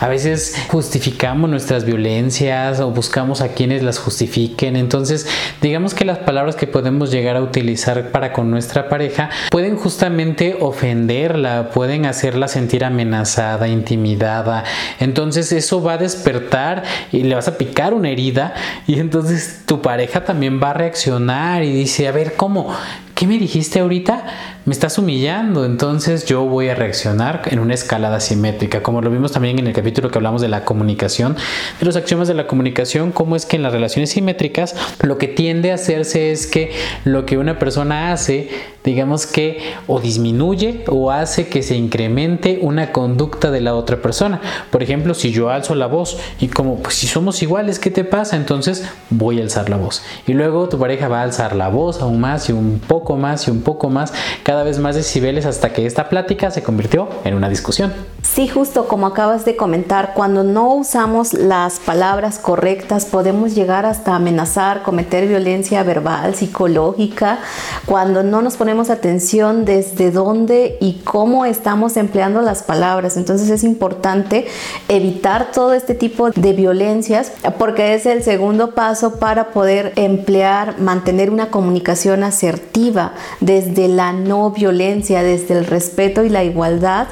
a 0.00 0.08
veces 0.08 0.56
justificamos 0.68 1.48
nuestras 1.48 1.84
violencias 1.84 2.80
o 2.80 2.90
buscamos 2.90 3.40
a 3.40 3.48
quienes 3.48 3.82
las 3.82 3.98
justifiquen. 3.98 4.76
Entonces, 4.76 5.26
digamos 5.62 5.94
que 5.94 6.04
las 6.04 6.18
palabras 6.18 6.56
que 6.56 6.66
podemos 6.66 7.10
llegar 7.10 7.36
a 7.36 7.42
utilizar 7.42 8.10
para 8.10 8.32
con 8.32 8.50
nuestra 8.50 8.88
pareja 8.88 9.30
pueden 9.50 9.76
justamente 9.76 10.56
ofenderla, 10.60 11.70
pueden 11.70 12.06
hacerla 12.06 12.48
sentir 12.48 12.84
amenazada, 12.84 13.68
intimidada. 13.68 14.64
Entonces, 14.98 15.52
eso 15.52 15.82
va 15.82 15.94
a 15.94 15.98
despertar 15.98 16.82
y 17.12 17.22
le 17.22 17.34
vas 17.34 17.48
a 17.48 17.56
picar 17.58 17.94
una 17.94 18.10
herida 18.10 18.54
y 18.86 18.98
entonces 18.98 19.62
tu 19.66 19.80
pareja 19.82 20.24
también 20.24 20.60
va 20.62 20.70
a 20.70 20.74
reaccionar 20.74 21.62
y 21.62 21.72
dice, 21.72 22.08
a 22.08 22.12
ver, 22.12 22.34
¿cómo? 22.34 22.74
¿qué 23.20 23.26
me 23.26 23.36
dijiste 23.36 23.80
ahorita? 23.80 24.24
Me 24.70 24.74
estás 24.74 24.98
humillando, 24.98 25.64
entonces 25.64 26.26
yo 26.26 26.44
voy 26.44 26.68
a 26.68 26.76
reaccionar 26.76 27.42
en 27.46 27.58
una 27.58 27.74
escalada 27.74 28.20
simétrica, 28.20 28.84
como 28.84 29.02
lo 29.02 29.10
vimos 29.10 29.32
también 29.32 29.58
en 29.58 29.66
el 29.66 29.72
capítulo 29.72 30.12
que 30.12 30.18
hablamos 30.18 30.40
de 30.42 30.46
la 30.46 30.64
comunicación, 30.64 31.34
de 31.80 31.86
los 31.86 31.96
axiomas 31.96 32.28
de 32.28 32.34
la 32.34 32.46
comunicación, 32.46 33.10
cómo 33.10 33.34
es 33.34 33.46
que 33.46 33.56
en 33.56 33.64
las 33.64 33.72
relaciones 33.72 34.10
simétricas 34.10 34.76
lo 35.02 35.18
que 35.18 35.26
tiende 35.26 35.72
a 35.72 35.74
hacerse 35.74 36.30
es 36.30 36.46
que 36.46 36.70
lo 37.04 37.26
que 37.26 37.36
una 37.36 37.58
persona 37.58 38.12
hace, 38.12 38.48
digamos 38.84 39.26
que 39.26 39.58
o 39.88 39.98
disminuye 40.00 40.84
o 40.86 41.10
hace 41.10 41.48
que 41.48 41.64
se 41.64 41.74
incremente 41.74 42.60
una 42.62 42.92
conducta 42.92 43.50
de 43.50 43.60
la 43.60 43.74
otra 43.74 44.00
persona. 44.00 44.40
Por 44.70 44.84
ejemplo, 44.84 45.14
si 45.14 45.32
yo 45.32 45.50
alzo 45.50 45.74
la 45.74 45.86
voz 45.86 46.16
y 46.40 46.46
como, 46.46 46.76
pues 46.76 46.94
si 46.94 47.08
somos 47.08 47.42
iguales, 47.42 47.80
¿qué 47.80 47.90
te 47.90 48.04
pasa? 48.04 48.36
Entonces 48.36 48.88
voy 49.10 49.40
a 49.40 49.42
alzar 49.42 49.68
la 49.68 49.78
voz. 49.78 50.02
Y 50.28 50.32
luego 50.32 50.68
tu 50.68 50.78
pareja 50.78 51.08
va 51.08 51.20
a 51.20 51.24
alzar 51.24 51.56
la 51.56 51.68
voz 51.68 52.00
aún 52.00 52.20
más 52.20 52.48
y 52.48 52.52
un 52.52 52.78
poco 52.78 53.16
más 53.16 53.48
y 53.48 53.50
un 53.50 53.62
poco 53.62 53.90
más, 53.90 54.12
cada 54.44 54.59
vez 54.62 54.78
más 54.78 54.94
decibeles 54.94 55.46
hasta 55.46 55.72
que 55.72 55.86
esta 55.86 56.08
plática 56.08 56.50
se 56.50 56.62
convirtió 56.62 57.08
en 57.24 57.34
una 57.34 57.48
discusión. 57.48 57.92
Sí, 58.22 58.48
justo 58.48 58.86
como 58.86 59.06
acabas 59.06 59.44
de 59.44 59.56
comentar, 59.56 60.12
cuando 60.14 60.44
no 60.44 60.74
usamos 60.74 61.32
las 61.32 61.80
palabras 61.80 62.38
correctas 62.38 63.06
podemos 63.06 63.54
llegar 63.54 63.86
hasta 63.86 64.14
amenazar, 64.14 64.82
cometer 64.82 65.26
violencia 65.26 65.82
verbal, 65.82 66.34
psicológica, 66.34 67.38
cuando 67.86 68.22
no 68.22 68.42
nos 68.42 68.56
ponemos 68.56 68.90
atención 68.90 69.64
desde 69.64 70.10
dónde 70.10 70.76
y 70.80 71.00
cómo 71.04 71.44
estamos 71.44 71.96
empleando 71.96 72.40
las 72.42 72.62
palabras. 72.62 73.16
Entonces 73.16 73.50
es 73.50 73.64
importante 73.64 74.46
evitar 74.88 75.50
todo 75.52 75.72
este 75.72 75.94
tipo 75.94 76.30
de 76.30 76.52
violencias 76.52 77.32
porque 77.58 77.94
es 77.94 78.06
el 78.06 78.22
segundo 78.22 78.74
paso 78.74 79.18
para 79.18 79.50
poder 79.50 79.92
emplear, 79.96 80.78
mantener 80.78 81.30
una 81.30 81.50
comunicación 81.50 82.22
asertiva 82.22 83.12
desde 83.40 83.88
la 83.88 84.12
no 84.12 84.39
violencia, 84.48 85.22
desde 85.22 85.58
el 85.58 85.66
respeto 85.66 86.24
y 86.24 86.30
la 86.30 86.42
igualdad 86.42 87.08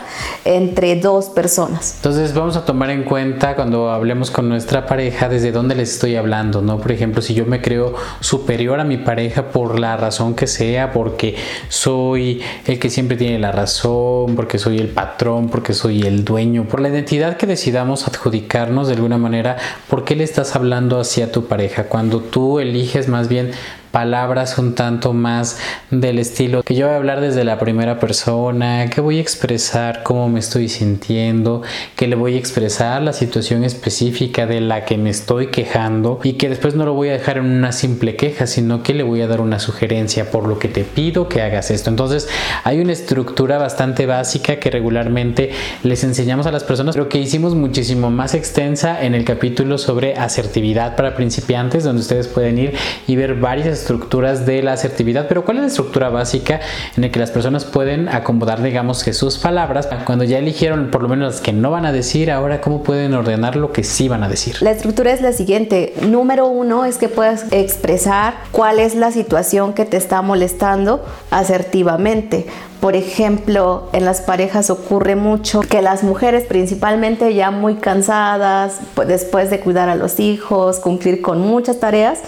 entre 0.47 0.97
dos 0.97 1.27
personas. 1.27 1.97
Entonces 1.97 2.33
vamos 2.33 2.57
a 2.57 2.65
tomar 2.65 2.89
en 2.89 3.05
cuenta 3.05 3.55
cuando 3.55 3.91
hablemos 3.91 4.31
con 4.31 4.49
nuestra 4.49 4.87
pareja 4.87 5.29
desde 5.29 5.53
dónde 5.53 5.75
les 5.75 5.93
estoy 5.93 6.17
hablando, 6.17 6.63
¿no? 6.63 6.81
Por 6.81 6.93
ejemplo, 6.93 7.21
si 7.21 7.35
yo 7.35 7.45
me 7.45 7.61
creo 7.61 7.95
superior 8.21 8.81
a 8.81 8.85
mi 8.85 8.97
pareja 8.97 9.51
por 9.51 9.79
la 9.79 9.97
razón 9.99 10.35
que 10.35 10.47
sea, 10.47 10.93
porque 10.93 11.37
soy 11.69 12.41
el 12.67 12.79
que 12.79 12.89
siempre 12.89 13.19
tiene 13.19 13.39
la 13.39 13.53
razón, 13.53 14.35
porque 14.35 14.59
soy 14.59 14.79
el 14.79 14.89
patrón, 14.89 15.51
porque 15.51 15.75
soy 15.75 16.03
el 16.03 16.25
dueño, 16.25 16.65
por 16.65 16.81
la 16.81 16.89
identidad 16.89 17.37
que 17.37 17.47
decidamos 17.47 18.07
adjudicarnos 18.09 18.89
de 18.89 18.95
alguna 18.95 19.19
manera, 19.19 19.57
¿por 19.89 20.05
qué 20.05 20.17
le 20.17 20.25
estás 20.25 20.57
hablando 20.57 21.01
hacia 21.01 21.33
tu 21.33 21.47
pareja? 21.47 21.85
Cuando 21.85 22.21
tú 22.21 22.61
eliges 22.61 23.09
más 23.09 23.29
bien 23.29 23.51
palabras 23.99 24.59
un 24.59 24.77
tanto 24.77 25.13
más 25.13 25.59
del 25.91 26.21
estilo 26.21 26.63
que 26.63 26.77
yo 26.77 26.87
voy 26.87 26.95
a 26.95 26.99
hablar 26.99 27.21
desde 27.21 27.43
la 27.43 27.59
primera 27.59 27.99
persona, 27.99 28.89
que 28.91 29.01
voy 29.01 29.19
a 29.19 29.21
expresar 29.21 30.05
cómo 30.05 30.29
me 30.29 30.39
estoy 30.39 30.69
sintiendo, 30.69 31.63
que 31.97 32.07
le 32.07 32.15
voy 32.15 32.37
a 32.37 32.39
expresar 32.39 33.03
la 33.03 33.13
situación 33.13 33.65
específica 33.65 34.47
de 34.47 34.61
la 34.61 34.85
que 34.85 34.99
me 34.99 35.11
estoy 35.11 35.49
quejando 35.49 36.21
y 36.23 36.35
que 36.35 36.49
después 36.49 36.77
no 36.77 36.85
lo 36.85 36.95
voy 36.95 37.09
a 37.09 37.15
dejar 37.15 37.39
en 37.39 37.47
una 37.47 37.73
simple 37.73 38.15
queja, 38.15 38.47
sino 38.47 38.85
que 38.85 38.95
le 38.95 39.03
voy 39.03 39.21
a 39.21 39.27
dar 39.27 39.41
una 39.41 39.59
sugerencia 39.59 40.31
por 40.31 40.47
lo 40.47 40.61
que 40.61 40.69
te 40.69 40.85
pido 40.85 41.29
que 41.29 41.43
hagas 41.43 41.73
esto. 41.73 41.91
Entonces 41.91 42.29
hay 42.63 42.79
una 42.79 42.93
estructura 42.93 43.59
bastante 43.59 44.07
básica 44.07 44.61
que 44.61 44.71
regularmente 44.71 45.51
les 45.83 46.05
enseñamos 46.05 46.47
a 46.47 46.53
las 46.53 46.63
personas, 46.63 46.95
pero 46.95 47.09
que 47.09 47.19
hicimos 47.19 47.57
muchísimo 47.57 48.11
más 48.11 48.35
extensa 48.35 49.03
en 49.05 49.17
el 49.17 49.25
capítulo 49.25 49.77
sobre 49.77 50.15
asertividad 50.15 50.95
para 50.95 51.17
principiantes, 51.17 51.83
donde 51.83 52.03
ustedes 52.03 52.29
pueden 52.29 52.59
ir 52.59 52.75
y 53.09 53.17
ver 53.17 53.35
varias 53.35 53.88
estructuras 53.89 54.45
de 54.45 54.63
la 54.63 54.75
asertividad, 54.75 55.29
pero 55.29 55.47
¿cuál 55.47 55.57
es 55.57 55.63
la 55.63 55.69
estructura 55.69 56.11
básica 56.11 56.61
en 56.95 57.03
la 57.03 57.11
que 57.11 57.19
las 57.19 57.31
personas 57.31 57.65
pueden 57.65 58.11
acomodar, 58.11 58.63
digamos, 58.63 58.99
sus 58.99 59.39
palabras, 59.39 59.89
cuando 60.05 60.25
ya 60.25 60.39
eligieron 60.39 60.91
por 60.91 61.03
lo 61.03 61.09
menos 61.09 61.33
las 61.35 61.41
que 61.41 61.55
no 61.55 61.71
van 61.71 61.87
a 61.87 61.93
decir, 61.93 62.31
ahora 62.31 62.61
cómo 62.61 62.83
pueden 62.83 63.15
ordenar 63.15 63.57
lo 63.57 63.73
que 63.73 63.85
sí 63.85 64.07
van 64.07 64.23
a 64.23 64.29
decir? 64.29 64.57
La 64.61 64.73
estructura 64.73 65.13
es 65.13 65.23
la 65.23 65.33
siguiente. 65.33 65.95
Número 66.07 66.47
uno 66.47 66.85
es 66.85 66.99
que 66.99 67.09
puedas 67.09 67.47
expresar 67.51 68.35
cuál 68.53 68.79
es 68.79 68.95
la 68.95 69.11
situación 69.11 69.73
que 69.73 69.87
te 69.87 69.97
está 69.97 70.21
molestando 70.21 71.03
asertivamente. 71.31 72.47
Por 72.81 72.95
ejemplo, 72.95 73.89
en 73.93 74.05
las 74.05 74.21
parejas 74.21 74.71
ocurre 74.71 75.17
mucho 75.17 75.61
que 75.61 75.83
las 75.83 76.05
mujeres 76.05 76.45
principalmente 76.45 77.35
ya 77.35 77.51
muy 77.51 77.75
cansadas, 77.75 78.79
pues, 78.95 79.09
después 79.09 79.51
de 79.51 79.59
cuidar 79.59 79.89
a 79.89 79.97
los 79.97 80.21
hijos, 80.21 80.79
cumplir 80.79 81.21
con 81.21 81.41
muchas 81.41 81.81
tareas, 81.81 82.21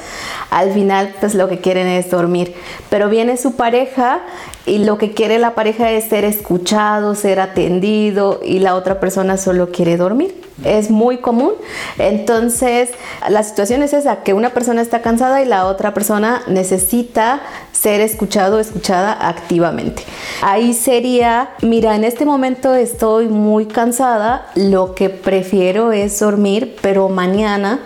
al 0.50 0.72
final 0.72 1.14
pues 1.20 1.36
lo 1.36 1.48
que 1.48 1.60
quieren 1.60 1.86
es 1.86 2.10
dormir. 2.10 2.54
Pero 2.88 3.08
viene 3.08 3.36
su 3.36 3.54
pareja 3.54 4.22
y 4.66 4.78
lo 4.78 4.98
que 4.98 5.12
quiere 5.12 5.38
la 5.38 5.54
pareja 5.54 5.92
es 5.92 6.08
ser 6.08 6.24
escuchado, 6.24 7.14
ser 7.14 7.38
atendido 7.38 8.40
y 8.44 8.58
la 8.58 8.74
otra 8.74 8.98
persona 8.98 9.36
solo 9.36 9.70
quiere 9.70 9.96
dormir 9.96 10.49
es 10.64 10.90
muy 10.90 11.18
común. 11.18 11.52
Entonces, 11.98 12.90
la 13.28 13.42
situación 13.42 13.82
es 13.82 13.92
esa, 13.92 14.22
que 14.22 14.34
una 14.34 14.50
persona 14.50 14.82
está 14.82 15.02
cansada 15.02 15.42
y 15.42 15.44
la 15.44 15.66
otra 15.66 15.94
persona 15.94 16.42
necesita 16.46 17.40
ser 17.72 18.00
escuchado 18.00 18.56
o 18.56 18.60
escuchada 18.60 19.12
activamente. 19.28 20.02
Ahí 20.42 20.74
sería, 20.74 21.50
mira, 21.62 21.96
en 21.96 22.04
este 22.04 22.24
momento 22.24 22.74
estoy 22.74 23.28
muy 23.28 23.66
cansada, 23.66 24.46
lo 24.54 24.94
que 24.94 25.10
prefiero 25.10 25.92
es 25.92 26.18
dormir, 26.18 26.76
pero 26.80 27.08
mañana 27.08 27.80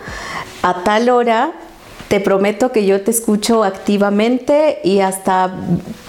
a 0.63 0.83
tal 0.83 1.11
hora 1.11 1.53
te 2.09 2.21
prometo 2.21 2.73
que 2.73 2.87
yo 2.87 3.01
te 3.03 3.11
escucho 3.11 3.65
activamente 3.65 4.79
y 4.85 5.01
hasta 5.01 5.55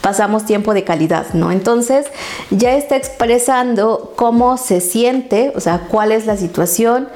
pasamos 0.02 0.46
tiempo 0.46 0.74
de 0.74 0.84
calidad, 0.84 1.34
¿no? 1.34 1.52
Entonces 1.52 2.08
ya 2.52 2.74
está 2.74 2.96
expresando 2.96 4.14
cómo 4.16 4.58
se 4.58 4.82
siente, 4.82 5.52
o 5.56 5.60
sea, 5.60 5.88
cuál 5.90 6.12
es 6.12 6.26
la 6.26 6.38
situación 6.38 7.08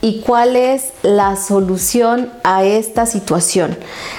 y 0.00 0.20
cuál 0.20 0.56
es 0.56 0.92
la 1.02 1.36
solución 1.36 2.30
a 2.44 2.64
esta 2.64 3.06
situación. 3.06 3.76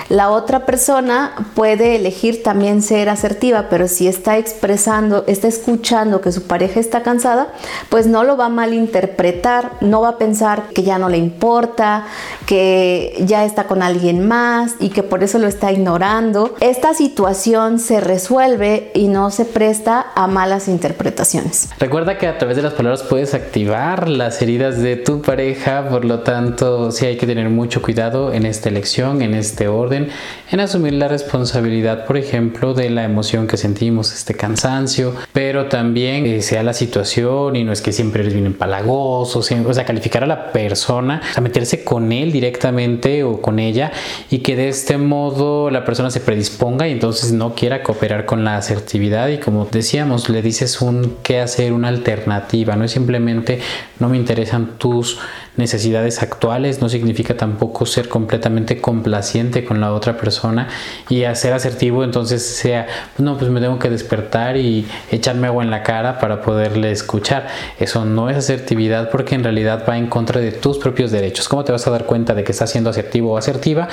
La 0.10 0.30
otra 0.30 0.66
persona 0.66 1.34
puede 1.56 1.96
elegir 1.96 2.44
también 2.44 2.82
ser 2.82 3.10
asertiva, 3.10 3.68
pero 3.70 3.88
si 3.88 4.08
está 4.08 4.38
expresando, 4.38 5.24
está 5.28 5.48
escuchando 5.48 6.20
que 6.22 6.32
su 6.32 6.44
pareja 6.44 6.80
está 6.80 7.02
cansada, 7.02 7.54
pues 7.90 8.08
no 8.08 8.24
lo 8.24 8.36
va 8.36 8.48
a 8.48 8.50
malinterpretar, 8.50 9.72
no 9.82 10.02
va 10.02 10.10
a 10.10 10.18
pensar 10.18 10.64
que 10.74 10.84
ya 10.84 10.98
no 10.98 11.08
le 11.08 11.18
importa, 11.18 12.06
que 12.46 13.16
ya 13.26 13.46
está 13.46 13.66
con 13.66 13.82
alguien 13.82 14.28
más 14.28 14.76
y 14.80 14.90
que 14.90 15.04
por 15.04 15.24
eso 15.24 15.40
lo 15.40 15.48
está 15.48 15.72
ignorando. 15.72 16.56
Esta 16.60 16.94
situación 16.94 17.80
se 17.80 18.02
resuelve 18.02 18.92
y 18.94 19.08
no 19.08 19.32
se 19.32 19.46
presta 19.46 20.08
a 20.16 20.28
malas 20.28 20.68
interpretaciones. 20.68 21.70
Recuerda 21.80 22.18
que 22.18 22.28
a 22.28 22.38
través 22.38 22.58
de 22.58 22.64
las 22.64 22.74
palabras 22.74 23.04
puedes 23.04 23.34
activar 23.34 24.10
las 24.10 24.42
heridas 24.42 24.82
de 24.82 24.98
tu 24.98 25.22
pareja 25.22 25.69
por 25.90 26.06
lo 26.06 26.20
tanto 26.20 26.92
sí 26.92 27.06
hay 27.06 27.18
que 27.18 27.28
tener 27.28 27.50
mucho 27.50 27.82
cuidado 27.82 28.34
en 28.34 28.46
esta 28.46 28.70
elección, 28.70 29.22
en 29.22 29.36
este 29.36 29.68
orden, 29.68 30.10
en 30.52 30.60
asumir 30.60 30.94
la 30.94 31.08
responsabilidad, 31.08 32.06
por 32.06 32.18
ejemplo, 32.18 32.74
de 32.74 32.90
la 32.90 33.04
emoción 33.04 33.46
que 33.46 33.58
sentimos, 33.58 34.12
este 34.12 34.34
cansancio, 34.34 35.14
pero 35.32 35.68
también 35.68 36.26
eh, 36.26 36.42
sea 36.42 36.64
la 36.64 36.74
situación 36.74 37.56
y 37.56 37.64
no 37.64 37.72
es 37.72 37.82
que 37.82 37.92
siempre 37.92 38.22
eres 38.22 38.34
bien 38.34 38.48
empalagoso, 38.48 39.40
o 39.40 39.74
sea, 39.74 39.86
calificar 39.86 40.24
a 40.24 40.28
la 40.28 40.52
persona, 40.52 41.22
o 41.30 41.34
sea, 41.34 41.44
meterse 41.44 41.84
con 41.84 42.12
él 42.12 42.32
directamente 42.32 43.24
o 43.24 43.40
con 43.40 43.60
ella 43.60 43.92
y 44.32 44.40
que 44.40 44.56
de 44.56 44.70
este 44.70 44.98
modo 44.98 45.70
la 45.70 45.86
persona 45.86 46.10
se 46.10 46.22
predisponga 46.22 46.88
y 46.88 46.92
entonces 46.92 47.32
no 47.32 47.54
quiera 47.54 47.84
cooperar 47.84 48.00
operar 48.00 48.26
con 48.26 48.46
la 48.46 48.56
asertividad 48.56 49.28
y 49.28 49.40
como 49.40 49.66
decíamos, 49.66 50.30
le 50.30 50.42
dices 50.42 50.82
un 50.82 51.18
qué 51.22 51.42
hacer, 51.42 51.74
una 51.74 51.90
alternativa, 51.90 52.78
no 52.78 52.86
es 52.86 52.92
simplemente 52.92 53.60
no 54.00 54.08
me 54.08 54.16
interesan 54.16 54.78
tus 54.78 55.20
necesidades 55.60 56.24
actuales, 56.24 56.82
no 56.82 56.90
significa 56.90 57.38
tampoco 57.38 57.86
ser 57.86 58.10
completamente 58.10 58.82
complaciente 58.82 59.64
con 59.64 59.80
la 59.80 59.94
otra 59.94 60.18
persona 60.18 60.70
y 61.10 61.26
hacer 61.26 61.54
asertivo 61.54 62.04
entonces 62.04 62.44
sea, 62.44 62.88
no, 63.18 63.38
pues 63.38 63.52
me 63.52 63.60
tengo 63.60 63.78
que 63.78 63.90
despertar 63.90 64.58
y 64.58 64.88
echarme 65.12 65.48
agua 65.48 65.64
en 65.64 65.70
la 65.70 65.84
cara 65.84 66.18
para 66.18 66.42
poderle 66.42 66.92
escuchar. 66.92 67.48
Eso 67.80 68.06
no 68.06 68.30
es 68.30 68.38
asertividad 68.38 69.12
porque 69.12 69.36
en 69.36 69.44
realidad 69.44 69.84
va 69.88 69.98
en 69.98 70.08
contra 70.08 70.42
de 70.42 70.52
tus 70.52 70.78
propios 70.78 71.12
derechos. 71.12 71.48
¿Cómo 71.48 71.64
te 71.64 71.72
vas 71.72 71.86
a 71.86 71.92
dar 71.92 72.06
cuenta 72.06 72.34
de 72.34 72.44
que 72.44 72.52
estás 72.52 72.72
siendo 72.72 72.90
asertivo 72.90 73.34
o 73.34 73.38
asertiva? 73.38 73.88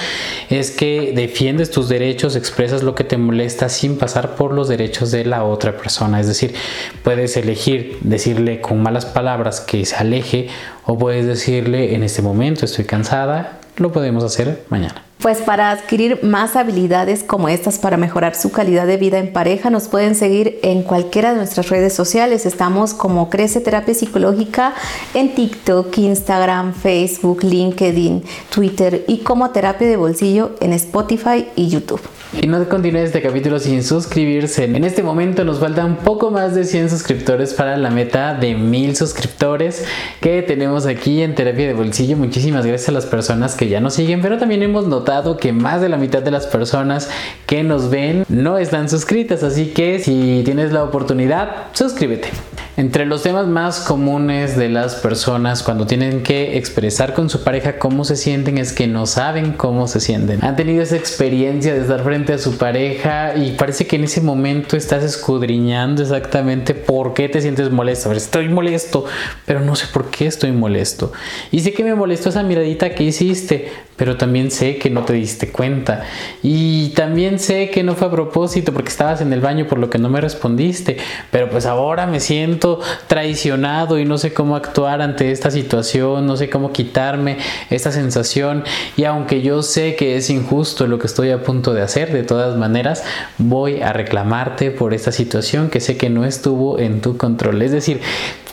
Es 0.48 0.70
que 0.70 1.12
defiendes 1.14 1.70
tus 1.70 1.88
derechos, 1.88 2.36
expresas 2.36 2.82
lo 2.82 2.94
que 2.94 3.04
te 3.04 3.18
molesta 3.18 3.68
sin 3.68 3.98
pasar 3.98 4.36
por 4.36 4.54
los 4.54 4.68
derechos 4.68 5.10
de 5.10 5.24
la 5.24 5.44
otra 5.44 5.76
persona. 5.76 6.20
Es 6.20 6.28
decir, 6.28 6.54
puedes 7.02 7.36
elegir 7.36 7.98
decirle 8.02 8.60
con 8.60 8.82
malas 8.82 9.04
palabras 9.04 9.60
que 9.60 9.84
se 9.84 9.96
aleje 9.96 10.48
o 10.86 10.96
puedes 10.96 11.26
decirle 11.26 11.94
en 11.94 12.02
este 12.02 12.22
momento 12.22 12.64
estoy 12.64 12.84
cansada, 12.84 13.58
lo 13.76 13.92
podemos 13.92 14.24
hacer 14.24 14.64
mañana. 14.70 15.02
Pues 15.18 15.38
para 15.38 15.70
adquirir 15.70 16.22
más 16.22 16.56
habilidades 16.56 17.24
como 17.24 17.48
estas 17.48 17.78
para 17.78 17.96
mejorar 17.96 18.34
su 18.34 18.52
calidad 18.52 18.86
de 18.86 18.96
vida 18.96 19.18
en 19.18 19.32
pareja, 19.32 19.70
nos 19.70 19.88
pueden 19.88 20.14
seguir 20.14 20.60
en 20.62 20.82
cualquiera 20.82 21.30
de 21.30 21.36
nuestras 21.36 21.68
redes 21.68 21.94
sociales. 21.94 22.46
Estamos 22.46 22.94
como 22.94 23.28
Crece 23.30 23.60
Terapia 23.60 23.94
Psicológica 23.94 24.74
en 25.14 25.34
TikTok, 25.34 25.96
Instagram, 25.98 26.74
Facebook, 26.74 27.42
LinkedIn, 27.42 28.24
Twitter 28.50 29.04
y 29.08 29.18
como 29.18 29.50
Terapia 29.50 29.88
de 29.88 29.96
Bolsillo 29.96 30.54
en 30.60 30.72
Spotify 30.74 31.48
y 31.56 31.68
YouTube. 31.68 32.02
Y 32.32 32.48
no 32.48 32.68
continúe 32.68 32.98
este 32.98 33.22
capítulo 33.22 33.58
sin 33.58 33.82
suscribirse. 33.82 34.64
En 34.64 34.84
este 34.84 35.02
momento 35.02 35.44
nos 35.44 35.60
falta 35.60 35.84
un 35.84 35.96
poco 35.96 36.30
más 36.30 36.54
de 36.54 36.64
100 36.64 36.90
suscriptores 36.90 37.54
para 37.54 37.76
la 37.76 37.90
meta 37.90 38.34
de 38.34 38.54
1000 38.54 38.96
suscriptores 38.96 39.84
que 40.20 40.42
tenemos 40.42 40.86
aquí 40.86 41.22
en 41.22 41.34
Terapia 41.34 41.68
de 41.68 41.74
Bolsillo. 41.74 42.16
Muchísimas 42.16 42.66
gracias 42.66 42.88
a 42.88 42.92
las 42.92 43.06
personas 43.06 43.54
que 43.54 43.68
ya 43.68 43.80
nos 43.80 43.94
siguen, 43.94 44.22
pero 44.22 44.38
también 44.38 44.62
hemos 44.62 44.86
notado 44.86 45.36
que 45.36 45.52
más 45.52 45.80
de 45.80 45.88
la 45.88 45.98
mitad 45.98 46.22
de 46.22 46.32
las 46.32 46.46
personas 46.46 47.08
que 47.46 47.62
nos 47.62 47.90
ven 47.90 48.24
no 48.28 48.58
están 48.58 48.90
suscritas. 48.90 49.42
Así 49.42 49.66
que 49.66 50.00
si 50.00 50.42
tienes 50.44 50.72
la 50.72 50.82
oportunidad, 50.82 51.68
suscríbete. 51.72 52.30
Entre 52.78 53.06
los 53.06 53.22
temas 53.22 53.46
más 53.46 53.80
comunes 53.80 54.54
de 54.58 54.68
las 54.68 54.96
personas 54.96 55.62
cuando 55.62 55.86
tienen 55.86 56.22
que 56.22 56.58
expresar 56.58 57.14
con 57.14 57.30
su 57.30 57.42
pareja 57.42 57.78
cómo 57.78 58.04
se 58.04 58.16
sienten 58.16 58.58
es 58.58 58.74
que 58.74 58.86
no 58.86 59.06
saben 59.06 59.52
cómo 59.52 59.88
se 59.88 59.98
sienten. 59.98 60.44
Han 60.44 60.56
tenido 60.56 60.82
esa 60.82 60.96
experiencia 60.96 61.72
de 61.72 61.80
estar 61.80 62.04
frente 62.04 62.34
a 62.34 62.38
su 62.38 62.58
pareja 62.58 63.34
y 63.34 63.52
parece 63.52 63.86
que 63.86 63.96
en 63.96 64.04
ese 64.04 64.20
momento 64.20 64.76
estás 64.76 65.02
escudriñando 65.04 66.02
exactamente 66.02 66.74
por 66.74 67.14
qué 67.14 67.30
te 67.30 67.40
sientes 67.40 67.70
molesto. 67.70 68.12
Estoy 68.12 68.50
molesto, 68.50 69.06
pero 69.46 69.60
no 69.60 69.74
sé 69.74 69.86
por 69.90 70.10
qué 70.10 70.26
estoy 70.26 70.52
molesto. 70.52 71.14
Y 71.50 71.60
sé 71.60 71.72
que 71.72 71.82
me 71.82 71.94
molestó 71.94 72.28
esa 72.28 72.42
miradita 72.42 72.94
que 72.94 73.04
hiciste, 73.04 73.70
pero 73.96 74.18
también 74.18 74.50
sé 74.50 74.76
que 74.76 74.90
no 74.90 75.06
te 75.06 75.14
diste 75.14 75.48
cuenta. 75.48 76.04
Y 76.42 76.90
también 76.90 77.38
sé 77.38 77.70
que 77.70 77.82
no 77.82 77.94
fue 77.94 78.08
a 78.08 78.10
propósito 78.10 78.74
porque 78.74 78.90
estabas 78.90 79.22
en 79.22 79.32
el 79.32 79.40
baño 79.40 79.66
por 79.66 79.78
lo 79.78 79.88
que 79.88 79.96
no 79.96 80.10
me 80.10 80.20
respondiste. 80.20 80.98
Pero 81.30 81.48
pues 81.48 81.64
ahora 81.64 82.06
me 82.06 82.20
siento 82.20 82.65
traicionado 83.06 83.98
y 83.98 84.04
no 84.04 84.18
sé 84.18 84.32
cómo 84.32 84.56
actuar 84.56 85.02
ante 85.02 85.30
esta 85.32 85.50
situación, 85.50 86.26
no 86.26 86.36
sé 86.36 86.50
cómo 86.50 86.72
quitarme 86.72 87.38
esta 87.70 87.92
sensación. 87.92 88.64
Y 88.96 89.04
aunque 89.04 89.42
yo 89.42 89.62
sé 89.62 89.96
que 89.96 90.16
es 90.16 90.30
injusto 90.30 90.86
lo 90.86 90.98
que 90.98 91.06
estoy 91.06 91.30
a 91.30 91.42
punto 91.42 91.74
de 91.74 91.82
hacer, 91.82 92.12
de 92.12 92.22
todas 92.22 92.56
maneras 92.56 93.04
voy 93.38 93.80
a 93.82 93.92
reclamarte 93.92 94.70
por 94.70 94.94
esta 94.94 95.12
situación 95.12 95.70
que 95.70 95.80
sé 95.80 95.96
que 95.96 96.10
no 96.10 96.24
estuvo 96.24 96.78
en 96.78 97.00
tu 97.00 97.16
control. 97.16 97.62
Es 97.62 97.72
decir, 97.72 98.00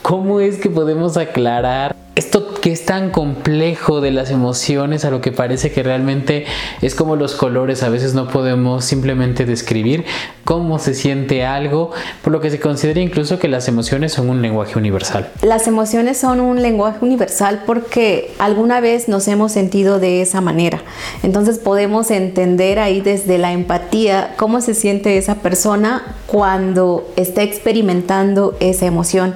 ¿cómo 0.02 0.40
es 0.40 0.58
que 0.58 0.70
podemos 0.70 1.18
aclarar 1.18 2.03
esto 2.16 2.54
que 2.54 2.72
es 2.72 2.86
tan 2.86 3.10
complejo 3.10 4.00
de 4.00 4.12
las 4.12 4.30
emociones 4.30 5.04
a 5.04 5.10
lo 5.10 5.20
que 5.20 5.32
parece 5.32 5.72
que 5.72 5.82
realmente 5.82 6.46
es 6.82 6.94
como 6.94 7.16
los 7.16 7.34
colores, 7.34 7.82
a 7.82 7.90
veces 7.90 8.14
no 8.14 8.28
podemos 8.28 8.86
simplemente 8.86 9.46
describir 9.46 10.06
cómo 10.44 10.78
se 10.78 10.94
siente 10.94 11.44
algo, 11.44 11.92
por 12.22 12.32
lo 12.32 12.40
que 12.40 12.52
se 12.52 12.60
considera 12.60 13.00
incluso 13.00 13.40
que 13.40 13.48
las 13.48 13.68
emociones 13.68 14.14
son 14.14 14.30
un 14.30 14.42
lenguaje 14.44 14.78
universal. 14.78 15.32
Las 15.42 15.68
emociones 15.68 16.18
son 16.18 16.40
un 16.40 16.62
lenguaje 16.62 17.00
universal 17.02 17.64
porque 17.66 18.32
alguna 18.38 18.80
vez 18.80 19.08
nos 19.08 19.28
hemos 19.28 19.52
sentido 19.52 20.00
de 20.00 20.22
esa 20.22 20.40
manera. 20.40 20.82
Entonces 21.24 21.58
podemos 21.58 22.12
entender 22.12 22.78
ahí 22.78 23.02
desde 23.02 23.40
la 23.40 23.54
empatía 23.54 24.36
cómo 24.38 24.62
se 24.62 24.76
siente 24.76 25.18
esa 25.18 25.36
persona 25.36 26.16
cuando 26.28 27.08
está 27.16 27.42
experimentando 27.42 28.56
esa 28.60 28.86
emoción. 28.86 29.34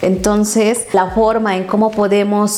Entonces 0.00 0.86
la 0.92 1.10
forma 1.10 1.56
en 1.56 1.64
cómo 1.64 1.90
podemos 1.90 2.13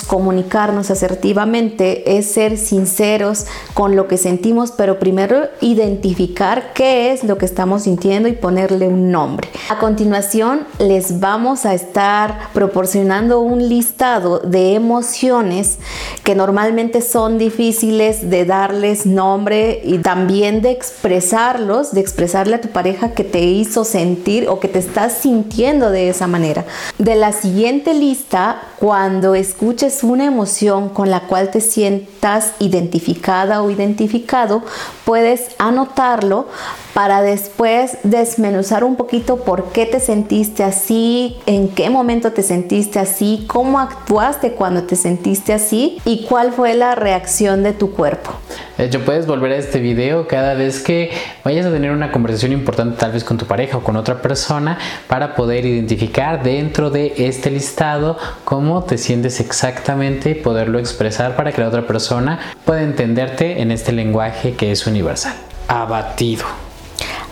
comunicarnos 0.07 0.91
asertivamente 0.91 2.19
es 2.19 2.31
ser 2.33 2.59
sinceros 2.59 3.47
con 3.75 3.97
lo 3.97 4.09
que 4.09 4.17
sentimos, 4.17 4.73
pero 4.73 4.99
primero 4.99 5.45
identificar 5.61 6.73
qué 6.75 7.13
es 7.13 7.25
lo 7.25 7.39
que 7.39 7.47
estamos 7.47 7.83
sintiendo 7.85 8.29
y 8.29 8.33
ponerle 8.33 8.89
un 8.89 9.11
nombre. 9.11 9.49
A 9.71 9.79
continuación 9.79 10.67
les 10.79 11.21
vamos 11.21 11.65
a 11.65 11.75
estar 11.75 12.51
proporcionando 12.53 13.41
un 13.41 13.69
listado 13.69 14.41
de 14.41 14.75
emociones 14.75 15.79
que 16.25 16.35
normalmente 16.35 17.01
son 17.01 17.39
difíciles 17.39 18.31
de 18.31 18.45
darles 18.45 19.07
nombre 19.07 19.81
y 19.85 19.99
también 19.99 20.63
de 20.63 20.71
expresarlos, 20.71 21.93
de 21.93 22.01
expresarle 22.01 22.57
a 22.57 22.61
tu 22.61 22.69
pareja 22.69 23.13
que 23.13 23.25
te 23.25 23.41
hizo 23.43 23.85
sentir 23.85 24.49
o 24.49 24.61
que 24.61 24.69
te 24.69 24.79
estás 24.79 25.13
sintiendo 25.15 25.91
de 25.91 26.09
esa 26.09 26.27
manera. 26.27 26.65
De 26.99 27.15
la 27.15 27.33
siguiente 27.33 27.95
lista, 27.95 28.63
cuando 28.79 29.35
escuches 29.35 30.03
una 30.03 30.25
emoción 30.25 30.91
con 30.91 31.11
la 31.11 31.21
cual 31.21 31.51
te 31.51 31.61
sientas 31.61 32.53
identificada 32.59 33.63
o 33.63 33.71
identificado, 33.71 34.63
puedes 35.05 35.49
anotarlo 35.59 36.47
para 36.97 37.21
después 37.21 37.99
desmenuzar 38.05 38.83
un 38.83 38.97
poquito 38.97 39.45
por 39.45 39.65
qué 39.65 39.85
te 39.85 40.01
sentiste 40.01 40.65
así, 40.65 41.37
en 41.45 41.69
qué 41.69 41.91
momento 41.91 42.33
te 42.33 42.43
sentiste 42.43 42.99
así, 42.99 43.45
cómo 43.47 43.81
actuaste 43.81 44.53
cuando 44.53 44.85
te 44.85 44.97
sentiste 44.97 45.53
así 45.53 45.99
y 46.07 46.25
cuál 46.25 46.53
fue 46.53 46.73
la 46.73 46.95
reacción 46.95 47.63
de 47.63 47.75
tu 47.75 47.93
cuerpo. 47.93 48.31
De 48.79 48.87
hecho, 48.87 49.05
puedes 49.05 49.27
volver 49.27 49.53
a 49.53 49.57
este 49.57 49.79
video 49.79 50.27
cada 50.27 50.55
vez 50.55 50.81
que 50.81 51.11
vayas 51.45 51.67
a 51.67 51.71
tener 51.71 51.91
una 51.91 52.11
conversación 52.11 52.53
importante 52.53 52.97
tal 52.97 53.13
vez 53.13 53.25
con 53.25 53.37
tu 53.37 53.45
pareja 53.45 53.77
o 53.77 53.85
con 53.85 53.97
otra 53.97 54.23
persona 54.23 54.79
para 55.07 55.35
poder 55.35 55.67
identificar 55.67 56.43
dentro 56.43 56.89
de 56.89 57.13
este 57.19 57.51
listado 57.51 58.17
cómo 58.47 58.85
te 58.85 58.97
sientes 58.97 59.39
exactamente 59.41 60.31
y 60.31 60.35
poderlo 60.37 60.79
expresar 60.79 61.37
para 61.37 61.53
que 61.53 61.61
la 61.61 61.69
otra 61.69 61.87
persona 61.87 62.41
pueda 62.65 62.81
entenderte 62.81 63.61
en 63.61 63.71
este 63.71 63.93
lenguaje 63.93 64.55
que 64.55 64.73
es 64.73 64.87
universal. 64.87 65.35
Abatido 65.69 66.66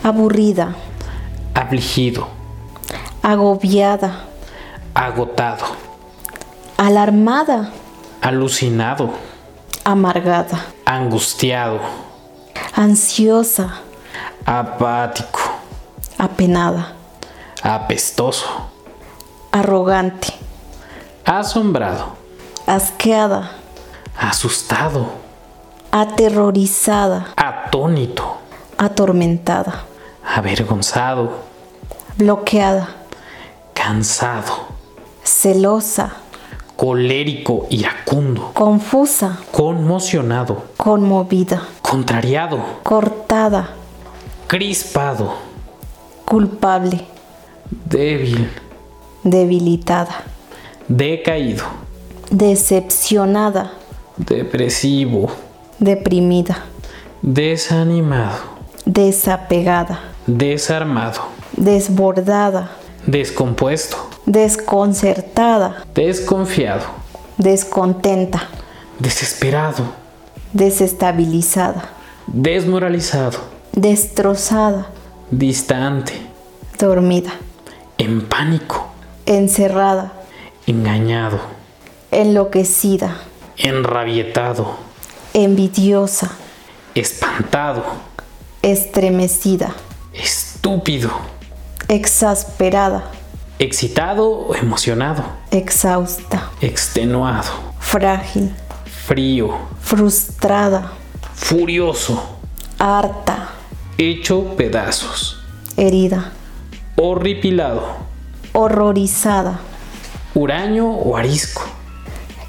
aburrida, 0.05 0.75
afligido, 1.55 2.27
agobiada, 3.23 4.21
agotado, 4.93 5.65
alarmada, 6.77 7.71
alucinado, 8.21 9.09
amargada, 9.83 10.63
angustiado, 10.85 11.79
ansiosa, 12.77 13.79
apático, 14.45 15.39
apenada, 16.19 16.93
apestoso, 17.63 18.45
arrogante, 19.51 20.31
asombrado, 21.25 22.15
asqueada, 22.67 23.49
asustado, 24.15 25.07
aterrorizada, 25.91 27.29
atónito 27.35 28.45
atormentada, 28.77 29.85
avergonzado, 30.25 31.31
bloqueada, 32.17 32.89
cansado, 33.73 34.67
celosa, 35.23 36.15
colérico, 36.75 37.67
iracundo, 37.69 38.51
confusa, 38.53 39.39
conmocionado, 39.51 40.63
conmovida, 40.75 41.61
contrariado, 41.81 42.59
cortada, 42.83 43.69
crispado, 44.47 45.31
culpable, 46.25 47.05
débil, 47.85 48.49
debilitada, 49.23 50.23
decaído, 50.89 51.63
decepcionada, 52.31 53.71
depresivo, 54.17 55.29
deprimida, 55.79 56.65
desanimado 57.21 58.55
desapegada, 58.85 59.99
desarmado, 60.27 61.21
desbordada, 61.55 62.71
descompuesto, 63.05 63.97
desconcertada, 64.25 65.85
desconfiado, 65.93 66.85
descontenta, 67.37 68.49
desesperado, 68.99 69.83
desestabilizada, 70.53 71.89
desmoralizado, 72.27 73.37
destrozada, 73.71 74.87
distante, 75.29 76.13
dormida, 76.79 77.33
en 77.97 78.21
pánico, 78.27 78.87
encerrada, 79.25 80.13
engañado, 80.65 81.39
enloquecida, 82.11 83.17
enrabietado, 83.57 84.75
envidiosa, 85.33 86.31
espantado, 86.95 87.83
estremecida, 88.63 89.75
estúpido, 90.17 91.11
exasperada, 91.87 93.11
excitado 93.59 94.47
o 94.47 94.55
emocionado, 94.55 95.23
exhausta, 95.51 96.49
extenuado, 96.61 97.51
frágil, 97.79 98.53
frío, 99.05 99.57
frustrada, 99.81 100.93
furioso, 101.33 102.37
harta, 102.79 103.49
hecho 103.97 104.55
pedazos, 104.55 105.39
herida, 105.77 106.31
horripilado, 106.95 107.83
horrorizada, 108.53 109.59
huraño 110.33 110.89
o 110.91 111.17
arisco, 111.17 111.63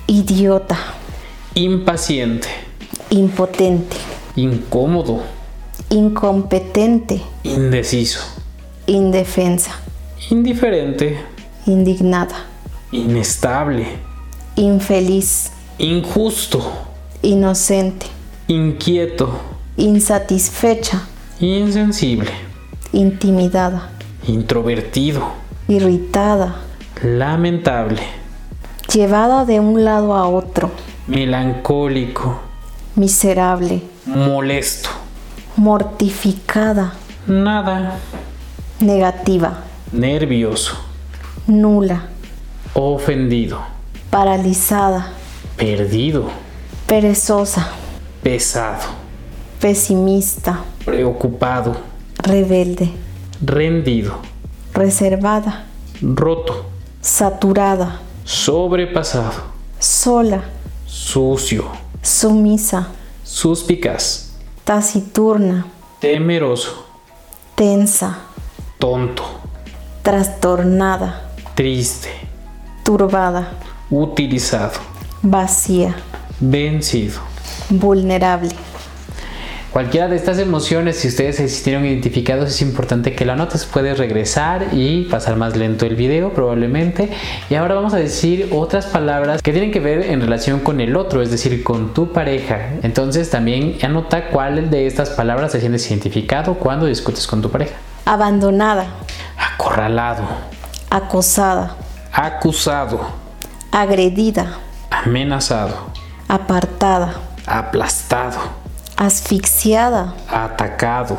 idiota, 0.07 0.79
impaciente, 1.55 2.49
impotente, 3.11 3.97
incómodo, 4.37 5.23
incompetente, 5.91 7.21
indeciso, 7.45 8.21
indefensa, 8.87 9.71
indiferente, 10.31 11.19
indignada, 11.67 12.47
inestable, 12.91 13.87
infeliz, 14.57 15.53
injusto, 15.79 16.61
inocente, 17.23 18.07
inquieto, 18.49 19.41
insatisfecha, 19.77 21.07
insensible, 21.41 22.31
intimidada, 22.93 23.91
introvertido, 24.27 25.23
irritada, 25.69 26.57
lamentable, 27.03 28.03
llevada 28.93 29.45
de 29.45 29.61
un 29.61 29.85
lado 29.85 30.15
a 30.15 30.29
otro, 30.29 30.71
melancólico, 31.07 32.41
miserable, 32.97 33.83
molesto, 34.05 35.06
mortificada, 35.57 36.93
nada, 37.27 37.99
negativa, 38.79 39.65
nervioso, 39.91 40.77
nula, 41.47 42.09
ofendido, 42.75 43.59
paralizada, 44.11 45.13
perdido, 45.57 46.31
perezosa, 46.87 47.73
pesado, 48.23 48.87
pesimista, 49.59 50.61
preocupado, 50.85 51.75
rebelde, 52.23 52.93
rendido, 53.41 54.19
reservada, 54.75 55.65
roto, 56.03 56.67
saturada, 57.01 57.99
sobrepasado, 58.27 59.43
sola, 59.81 60.45
sucio, 60.87 61.71
sumisa, 62.03 62.91
suspicaz, 63.25 64.26
taciturna, 64.67 65.65
temeroso, 66.01 66.85
tensa, 67.55 68.19
tonto, 68.81 69.23
trastornada, 70.03 71.31
triste, 71.55 72.11
turbada, 72.83 73.53
utilizado, 73.89 74.81
vacía, 75.23 75.95
vencido. 76.41 77.21
vulnerable. 77.71 78.51
Cualquiera 79.77 80.09
de 80.09 80.17
estas 80.17 80.39
emociones, 80.39 80.97
si 80.97 81.09
ustedes 81.09 81.37
se 81.37 81.47
sintieron 81.51 81.85
identificados, 81.85 82.49
es 82.49 82.63
importante 82.63 83.15
que 83.15 83.27
lo 83.27 83.35
anotes. 83.35 83.67
Puedes 83.67 83.99
regresar 83.99 84.69
y 84.73 85.03
pasar 85.03 85.37
más 85.37 85.55
lento 85.55 85.85
el 85.85 85.97
video 85.97 86.33
probablemente. 86.33 87.11
Y 87.51 87.57
ahora 87.57 87.75
vamos 87.75 87.93
a 87.93 87.99
decir 87.99 88.49
otras 88.53 88.87
palabras 88.87 89.43
que 89.43 89.53
tienen 89.53 89.73
que 89.73 89.81
ver 89.81 90.07
en 90.07 90.23
relación 90.23 90.61
con 90.61 90.81
el 90.81 90.97
otro, 90.97 91.21
es 91.21 91.31
decir, 91.31 91.63
con 91.63 91.93
tu 91.93 92.11
pareja. 92.11 92.71
Entonces 92.83 93.29
también 93.29 93.77
anota 93.83 94.29
cuál 94.29 94.71
de 94.71 94.87
estas 94.87 95.11
palabras 95.11 95.53
te 95.53 95.61
sientes 95.61 95.87
identificado 95.91 96.55
cuando 96.55 96.87
discutes 96.87 97.27
con 97.27 97.43
tu 97.43 97.51
pareja. 97.51 97.75
Abandonada, 98.07 98.87
Acorralado, 99.37 100.27
acosada, 100.89 101.77
acusado, 102.15 103.11
agredida, 103.71 104.59
amenazado, 104.91 105.91
apartada, 106.29 107.13
aplastado, 107.45 108.39
asfixiada, 108.97 110.15
atacado, 110.27 111.19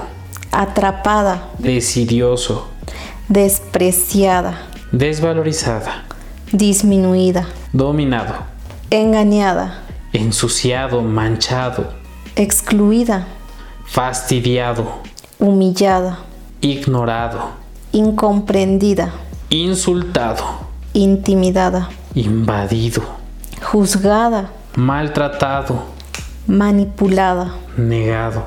atrapada, 0.52 1.50
desidioso, 1.60 2.68
despreciada, 3.30 4.58
desvalorizada, 4.92 6.04
disminuida, 6.52 7.48
dominado, 7.72 8.34
engañada, 8.90 9.84
ensuciado, 10.12 11.04
manchado, 11.04 11.94
excluida, 12.36 13.28
fastidiado, 13.86 15.04
humillada, 15.40 16.18
ignorado, 16.62 17.52
incomprendida, 17.94 19.13
insultado, 19.52 20.44
intimidada, 20.96 21.90
invadido, 22.16 23.04
juzgada, 23.62 24.50
maltratado, 24.76 25.96
manipulada, 26.47 27.53
negado, 27.77 28.45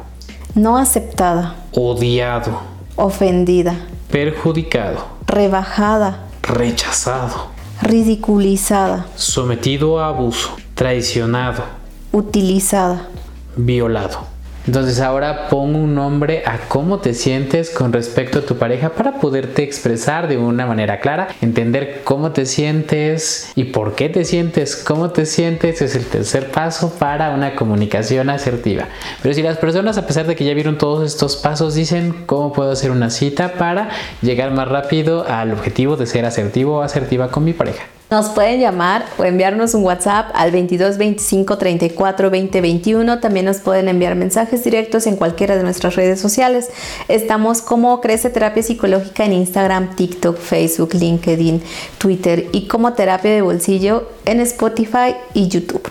no 0.55 0.79
aceptada, 0.79 1.55
odiado, 1.73 2.59
ofendida, 2.97 3.77
perjudicado, 4.11 5.05
rebajada, 5.27 6.27
rechazado, 6.43 7.49
ridiculizada, 7.83 9.07
sometido 9.17 10.01
a 10.01 10.09
abuso, 10.09 10.57
traicionado, 10.75 11.63
utilizada, 12.11 13.09
violado. 13.55 14.30
Entonces 14.71 15.01
ahora 15.01 15.49
pon 15.49 15.75
un 15.75 15.97
nombre 15.97 16.45
a 16.47 16.69
cómo 16.69 17.01
te 17.01 17.13
sientes 17.13 17.71
con 17.71 17.93
respecto 17.93 18.39
a 18.39 18.43
tu 18.43 18.57
pareja 18.57 18.91
para 18.91 19.19
poderte 19.19 19.65
expresar 19.65 20.29
de 20.29 20.37
una 20.37 20.65
manera 20.65 21.01
clara, 21.01 21.27
entender 21.41 22.03
cómo 22.05 22.31
te 22.31 22.47
sientes 22.47 23.51
y 23.57 23.65
por 23.65 23.97
qué 23.97 24.09
te 24.09 24.25
sientes, 24.25 24.77
cómo 24.77 25.11
te 25.11 25.27
sientes 25.27 25.83
es 25.83 25.97
el 25.97 26.07
tercer 26.07 26.53
paso 26.53 26.95
para 27.01 27.31
una 27.31 27.57
comunicación 27.57 28.31
asertiva. 28.31 28.87
Pero 29.21 29.35
si 29.35 29.43
las 29.43 29.59
personas 29.59 29.99
a 29.99 30.07
pesar 30.07 30.29
de 30.29 30.37
que 30.37 30.45
ya 30.45 30.55
vieron 30.55 30.79
todos 30.79 31.05
estos 31.05 31.35
pasos 31.35 31.75
dicen 31.75 32.23
cómo 32.27 32.53
puedo 32.53 32.71
hacer 32.71 32.93
una 32.93 33.11
cita 33.11 33.55
para 33.55 33.89
llegar 34.23 34.53
más 34.53 34.69
rápido 34.69 35.27
al 35.27 35.51
objetivo 35.51 35.97
de 35.97 36.07
ser 36.07 36.25
asertivo 36.27 36.77
o 36.77 36.83
asertiva 36.83 37.33
con 37.33 37.43
mi 37.43 37.55
pareja. 37.55 37.83
Nos 38.11 38.29
pueden 38.31 38.59
llamar 38.59 39.07
o 39.19 39.25
enviarnos 39.25 39.75
un 39.75 39.85
WhatsApp 39.85 40.33
al 40.35 40.51
22 40.51 40.99
25 40.99 41.59
34 41.59 42.29
20 42.29 42.61
21. 42.61 43.21
También 43.21 43.47
nos 43.47 43.59
pueden 43.59 43.87
enviar 43.87 44.17
mensajes 44.17 44.65
directos 44.65 45.07
en 45.07 45.15
cualquiera 45.15 45.57
de 45.57 45.63
nuestras 45.63 45.95
redes 45.95 46.21
sociales. 46.21 46.71
Estamos 47.07 47.63
como 47.63 48.01
Crece 48.01 48.29
Terapia 48.29 48.65
Psicológica 48.65 49.25
en 49.25 49.35
Instagram, 49.35 49.95
TikTok, 49.95 50.39
Facebook, 50.39 50.93
LinkedIn, 50.95 51.63
Twitter 51.99 52.49
y 52.51 52.67
como 52.67 52.95
Terapia 52.95 53.31
de 53.31 53.43
Bolsillo 53.43 54.09
en 54.25 54.41
Spotify 54.41 55.15
y 55.33 55.47
YouTube. 55.47 55.89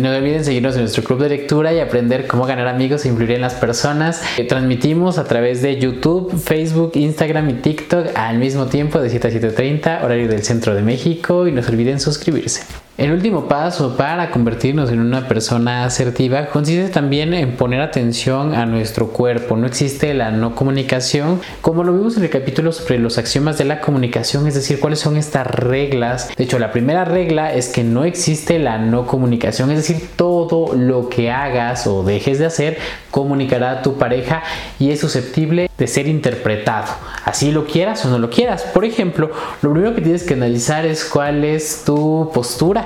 Y 0.00 0.02
no 0.02 0.16
olviden 0.16 0.46
seguirnos 0.46 0.76
en 0.76 0.80
nuestro 0.80 1.04
club 1.04 1.20
de 1.20 1.28
lectura 1.28 1.74
y 1.74 1.78
aprender 1.78 2.26
cómo 2.26 2.46
ganar 2.46 2.68
amigos 2.68 3.04
e 3.04 3.08
influir 3.08 3.32
en 3.32 3.42
las 3.42 3.52
personas. 3.52 4.22
que 4.34 4.44
transmitimos 4.44 5.18
a 5.18 5.24
través 5.24 5.60
de 5.60 5.78
YouTube, 5.78 6.34
Facebook, 6.38 6.92
Instagram 6.94 7.50
y 7.50 7.52
TikTok 7.52 8.06
al 8.14 8.38
mismo 8.38 8.64
tiempo 8.64 8.98
de 8.98 9.10
7 9.10 9.28
a 9.28 9.30
7.30, 9.30 10.02
horario 10.02 10.26
del 10.26 10.42
centro 10.42 10.74
de 10.74 10.80
México. 10.80 11.46
Y 11.46 11.52
no 11.52 11.62
se 11.62 11.72
olviden 11.72 12.00
suscribirse. 12.00 12.62
El 12.98 13.12
último 13.12 13.48
paso 13.48 13.96
para 13.96 14.30
convertirnos 14.30 14.90
en 14.90 15.00
una 15.00 15.26
persona 15.26 15.84
asertiva 15.84 16.46
consiste 16.46 16.90
también 16.90 17.32
en 17.32 17.56
poner 17.56 17.80
atención 17.80 18.54
a 18.54 18.66
nuestro 18.66 19.08
cuerpo. 19.08 19.56
No 19.56 19.66
existe 19.66 20.12
la 20.12 20.30
no 20.30 20.54
comunicación, 20.54 21.40
como 21.62 21.82
lo 21.82 21.94
vimos 21.94 22.18
en 22.18 22.24
el 22.24 22.30
capítulo 22.30 22.72
sobre 22.72 22.98
los 22.98 23.16
axiomas 23.16 23.56
de 23.56 23.64
la 23.64 23.80
comunicación, 23.80 24.46
es 24.46 24.54
decir, 24.54 24.80
cuáles 24.80 24.98
son 24.98 25.16
estas 25.16 25.46
reglas. 25.46 26.30
De 26.36 26.44
hecho, 26.44 26.58
la 26.58 26.72
primera 26.72 27.06
regla 27.06 27.54
es 27.54 27.68
que 27.68 27.84
no 27.84 28.04
existe 28.04 28.58
la 28.58 28.76
no 28.76 29.06
comunicación, 29.06 29.70
es 29.70 29.78
decir, 29.78 30.10
todo 30.16 30.74
lo 30.74 31.08
que 31.08 31.30
hagas 31.30 31.86
o 31.86 32.02
dejes 32.02 32.38
de 32.38 32.46
hacer 32.46 32.78
comunicará 33.10 33.70
a 33.70 33.82
tu 33.82 33.96
pareja 33.96 34.42
y 34.78 34.90
es 34.90 35.00
susceptible 35.00 35.70
de 35.78 35.86
ser 35.86 36.06
interpretado. 36.06 36.92
Así 37.24 37.50
lo 37.50 37.64
quieras 37.64 38.04
o 38.04 38.10
no 38.10 38.18
lo 38.18 38.28
quieras. 38.28 38.62
Por 38.62 38.84
ejemplo, 38.84 39.30
lo 39.62 39.72
primero 39.72 39.94
que 39.94 40.02
tienes 40.02 40.24
que 40.24 40.34
analizar 40.34 40.84
es 40.84 41.04
cuál 41.04 41.44
es 41.44 41.84
tu 41.84 42.30
postura 42.34 42.79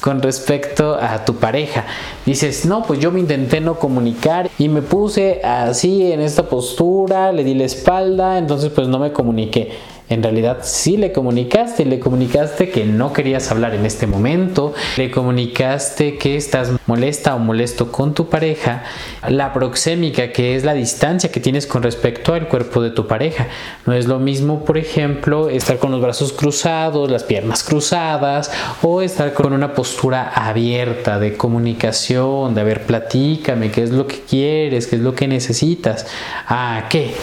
con 0.00 0.20
respecto 0.22 0.94
a 0.94 1.24
tu 1.24 1.36
pareja. 1.36 1.84
Dices, 2.26 2.66
no, 2.66 2.82
pues 2.82 3.00
yo 3.00 3.10
me 3.10 3.20
intenté 3.20 3.60
no 3.60 3.78
comunicar 3.78 4.50
y 4.58 4.68
me 4.68 4.82
puse 4.82 5.40
así 5.42 6.12
en 6.12 6.20
esta 6.20 6.48
postura, 6.48 7.32
le 7.32 7.44
di 7.44 7.54
la 7.54 7.64
espalda, 7.64 8.38
entonces 8.38 8.70
pues 8.70 8.88
no 8.88 8.98
me 8.98 9.12
comuniqué. 9.12 9.93
En 10.10 10.22
realidad 10.22 10.58
sí 10.62 10.98
le 10.98 11.12
comunicaste, 11.12 11.86
le 11.86 11.98
comunicaste 11.98 12.68
que 12.68 12.84
no 12.84 13.14
querías 13.14 13.50
hablar 13.50 13.74
en 13.74 13.86
este 13.86 14.06
momento, 14.06 14.74
le 14.98 15.10
comunicaste 15.10 16.18
que 16.18 16.36
estás 16.36 16.72
molesta 16.86 17.34
o 17.34 17.38
molesto 17.38 17.90
con 17.90 18.12
tu 18.12 18.28
pareja, 18.28 18.82
la 19.26 19.54
proxémica 19.54 20.30
que 20.30 20.56
es 20.56 20.64
la 20.64 20.74
distancia 20.74 21.32
que 21.32 21.40
tienes 21.40 21.66
con 21.66 21.82
respecto 21.82 22.34
al 22.34 22.48
cuerpo 22.48 22.82
de 22.82 22.90
tu 22.90 23.06
pareja. 23.06 23.48
No 23.86 23.94
es 23.94 24.06
lo 24.06 24.18
mismo, 24.18 24.66
por 24.66 24.76
ejemplo, 24.76 25.48
estar 25.48 25.78
con 25.78 25.90
los 25.90 26.02
brazos 26.02 26.34
cruzados, 26.34 27.10
las 27.10 27.24
piernas 27.24 27.64
cruzadas 27.64 28.50
o 28.82 29.00
estar 29.00 29.32
con 29.32 29.54
una 29.54 29.72
postura 29.72 30.28
abierta 30.34 31.18
de 31.18 31.34
comunicación, 31.38 32.54
de 32.54 32.60
a 32.60 32.64
ver, 32.64 32.82
platícame, 32.82 33.70
qué 33.70 33.82
es 33.82 33.90
lo 33.90 34.06
que 34.06 34.20
quieres, 34.20 34.86
qué 34.86 34.96
es 34.96 35.02
lo 35.02 35.14
que 35.14 35.28
necesitas. 35.28 36.06
¿A 36.46 36.84
qué? 36.90 37.14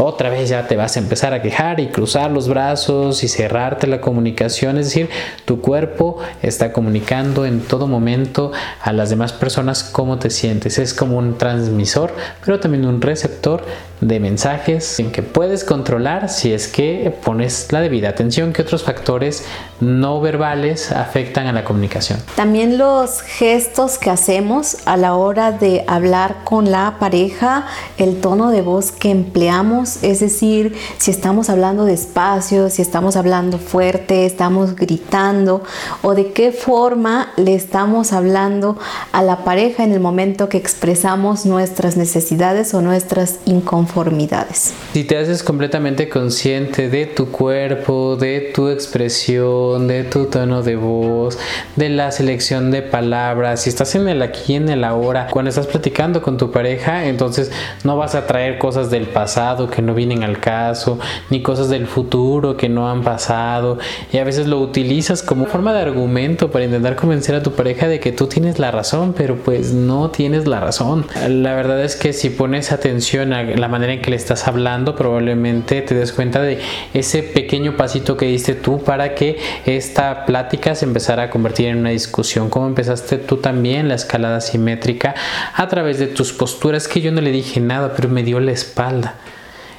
Otra 0.00 0.30
vez 0.30 0.48
ya 0.48 0.68
te 0.68 0.76
vas 0.76 0.96
a 0.96 1.00
empezar 1.00 1.34
a 1.34 1.42
quejar 1.42 1.80
y 1.80 1.88
cruzar 1.88 2.30
los 2.30 2.48
brazos 2.48 3.24
y 3.24 3.28
cerrarte 3.28 3.88
la 3.88 4.00
comunicación. 4.00 4.78
Es 4.78 4.86
decir, 4.86 5.10
tu 5.44 5.60
cuerpo 5.60 6.18
está 6.40 6.72
comunicando 6.72 7.44
en 7.44 7.60
todo 7.60 7.88
momento 7.88 8.52
a 8.80 8.92
las 8.92 9.10
demás 9.10 9.32
personas 9.32 9.82
cómo 9.82 10.20
te 10.20 10.30
sientes. 10.30 10.78
Es 10.78 10.94
como 10.94 11.18
un 11.18 11.36
transmisor, 11.36 12.12
pero 12.44 12.60
también 12.60 12.86
un 12.86 13.00
receptor 13.00 13.64
de 14.00 14.20
mensajes 14.20 15.00
en 15.00 15.10
que 15.10 15.22
puedes 15.22 15.64
controlar 15.64 16.28
si 16.28 16.52
es 16.52 16.68
que 16.68 17.12
pones 17.24 17.72
la 17.72 17.80
debida 17.80 18.10
atención 18.10 18.52
que 18.52 18.62
otros 18.62 18.84
factores 18.84 19.44
no 19.80 20.20
verbales 20.20 20.92
afectan 20.92 21.46
a 21.46 21.52
la 21.52 21.64
comunicación. 21.64 22.20
También 22.36 22.78
los 22.78 23.22
gestos 23.22 23.98
que 23.98 24.10
hacemos 24.10 24.76
a 24.84 24.96
la 24.96 25.14
hora 25.14 25.52
de 25.52 25.84
hablar 25.86 26.36
con 26.44 26.70
la 26.70 26.96
pareja, 27.00 27.66
el 27.96 28.20
tono 28.20 28.50
de 28.50 28.62
voz 28.62 28.92
que 28.92 29.10
empleamos, 29.10 29.87
es 30.02 30.20
decir, 30.20 30.76
si 30.98 31.10
estamos 31.10 31.48
hablando 31.48 31.84
despacio, 31.84 32.70
si 32.70 32.82
estamos 32.82 33.16
hablando 33.16 33.58
fuerte, 33.58 34.26
estamos 34.26 34.76
gritando 34.76 35.62
o 36.02 36.14
de 36.14 36.32
qué 36.32 36.52
forma 36.52 37.32
le 37.36 37.54
estamos 37.54 38.12
hablando 38.12 38.76
a 39.12 39.22
la 39.22 39.44
pareja 39.44 39.84
en 39.84 39.92
el 39.92 40.00
momento 40.00 40.48
que 40.48 40.58
expresamos 40.58 41.46
nuestras 41.46 41.96
necesidades 41.96 42.74
o 42.74 42.82
nuestras 42.82 43.38
inconformidades. 43.46 44.74
Si 44.92 45.04
te 45.04 45.16
haces 45.16 45.42
completamente 45.42 46.08
consciente 46.08 46.88
de 46.88 47.06
tu 47.06 47.30
cuerpo, 47.30 48.16
de 48.16 48.52
tu 48.54 48.68
expresión, 48.68 49.88
de 49.88 50.04
tu 50.04 50.26
tono 50.26 50.62
de 50.62 50.76
voz, 50.76 51.38
de 51.76 51.88
la 51.88 52.12
selección 52.12 52.70
de 52.70 52.82
palabras, 52.82 53.62
si 53.62 53.70
estás 53.70 53.94
en 53.94 54.08
el 54.08 54.22
aquí 54.22 54.52
y 54.52 54.56
en 54.56 54.68
el 54.68 54.84
ahora, 54.84 55.28
cuando 55.30 55.48
estás 55.48 55.66
platicando 55.66 56.22
con 56.22 56.36
tu 56.36 56.50
pareja, 56.50 57.06
entonces 57.06 57.50
no 57.84 57.96
vas 57.96 58.14
a 58.14 58.26
traer 58.26 58.58
cosas 58.58 58.90
del 58.90 59.06
pasado 59.06 59.70
que 59.70 59.77
no 59.82 59.94
vienen 59.94 60.22
al 60.22 60.40
caso, 60.40 60.98
ni 61.30 61.42
cosas 61.42 61.68
del 61.68 61.86
futuro 61.86 62.56
que 62.56 62.68
no 62.68 62.90
han 62.90 63.02
pasado, 63.02 63.78
y 64.12 64.18
a 64.18 64.24
veces 64.24 64.46
lo 64.46 64.60
utilizas 64.60 65.22
como 65.22 65.46
forma 65.46 65.72
de 65.72 65.80
argumento 65.80 66.50
para 66.50 66.64
intentar 66.64 66.96
convencer 66.96 67.34
a 67.34 67.42
tu 67.42 67.52
pareja 67.52 67.88
de 67.88 68.00
que 68.00 68.12
tú 68.12 68.26
tienes 68.26 68.58
la 68.58 68.70
razón, 68.70 69.14
pero 69.16 69.36
pues 69.36 69.72
no 69.72 70.10
tienes 70.10 70.46
la 70.46 70.60
razón. 70.60 71.06
La 71.28 71.54
verdad 71.54 71.82
es 71.82 71.96
que 71.96 72.12
si 72.12 72.30
pones 72.30 72.72
atención 72.72 73.32
a 73.32 73.42
la 73.42 73.68
manera 73.68 73.92
en 73.92 74.02
que 74.02 74.10
le 74.10 74.16
estás 74.16 74.46
hablando, 74.48 74.96
probablemente 74.96 75.82
te 75.82 75.94
des 75.94 76.12
cuenta 76.12 76.40
de 76.40 76.58
ese 76.94 77.22
pequeño 77.22 77.76
pasito 77.76 78.16
que 78.16 78.26
diste 78.26 78.54
tú 78.54 78.82
para 78.82 79.14
que 79.14 79.38
esta 79.66 80.26
plática 80.26 80.74
se 80.74 80.84
empezara 80.84 81.24
a 81.24 81.30
convertir 81.30 81.68
en 81.68 81.78
una 81.78 81.90
discusión. 81.90 82.50
Como 82.50 82.66
empezaste 82.66 83.18
tú 83.18 83.38
también 83.38 83.88
la 83.88 83.94
escalada 83.94 84.40
simétrica 84.40 85.14
a 85.54 85.68
través 85.68 85.98
de 85.98 86.06
tus 86.06 86.32
posturas 86.32 86.88
que 86.88 87.00
yo 87.00 87.12
no 87.12 87.20
le 87.20 87.30
dije 87.30 87.60
nada, 87.60 87.92
pero 87.94 88.08
me 88.08 88.22
dio 88.22 88.40
la 88.40 88.52
espalda. 88.52 89.14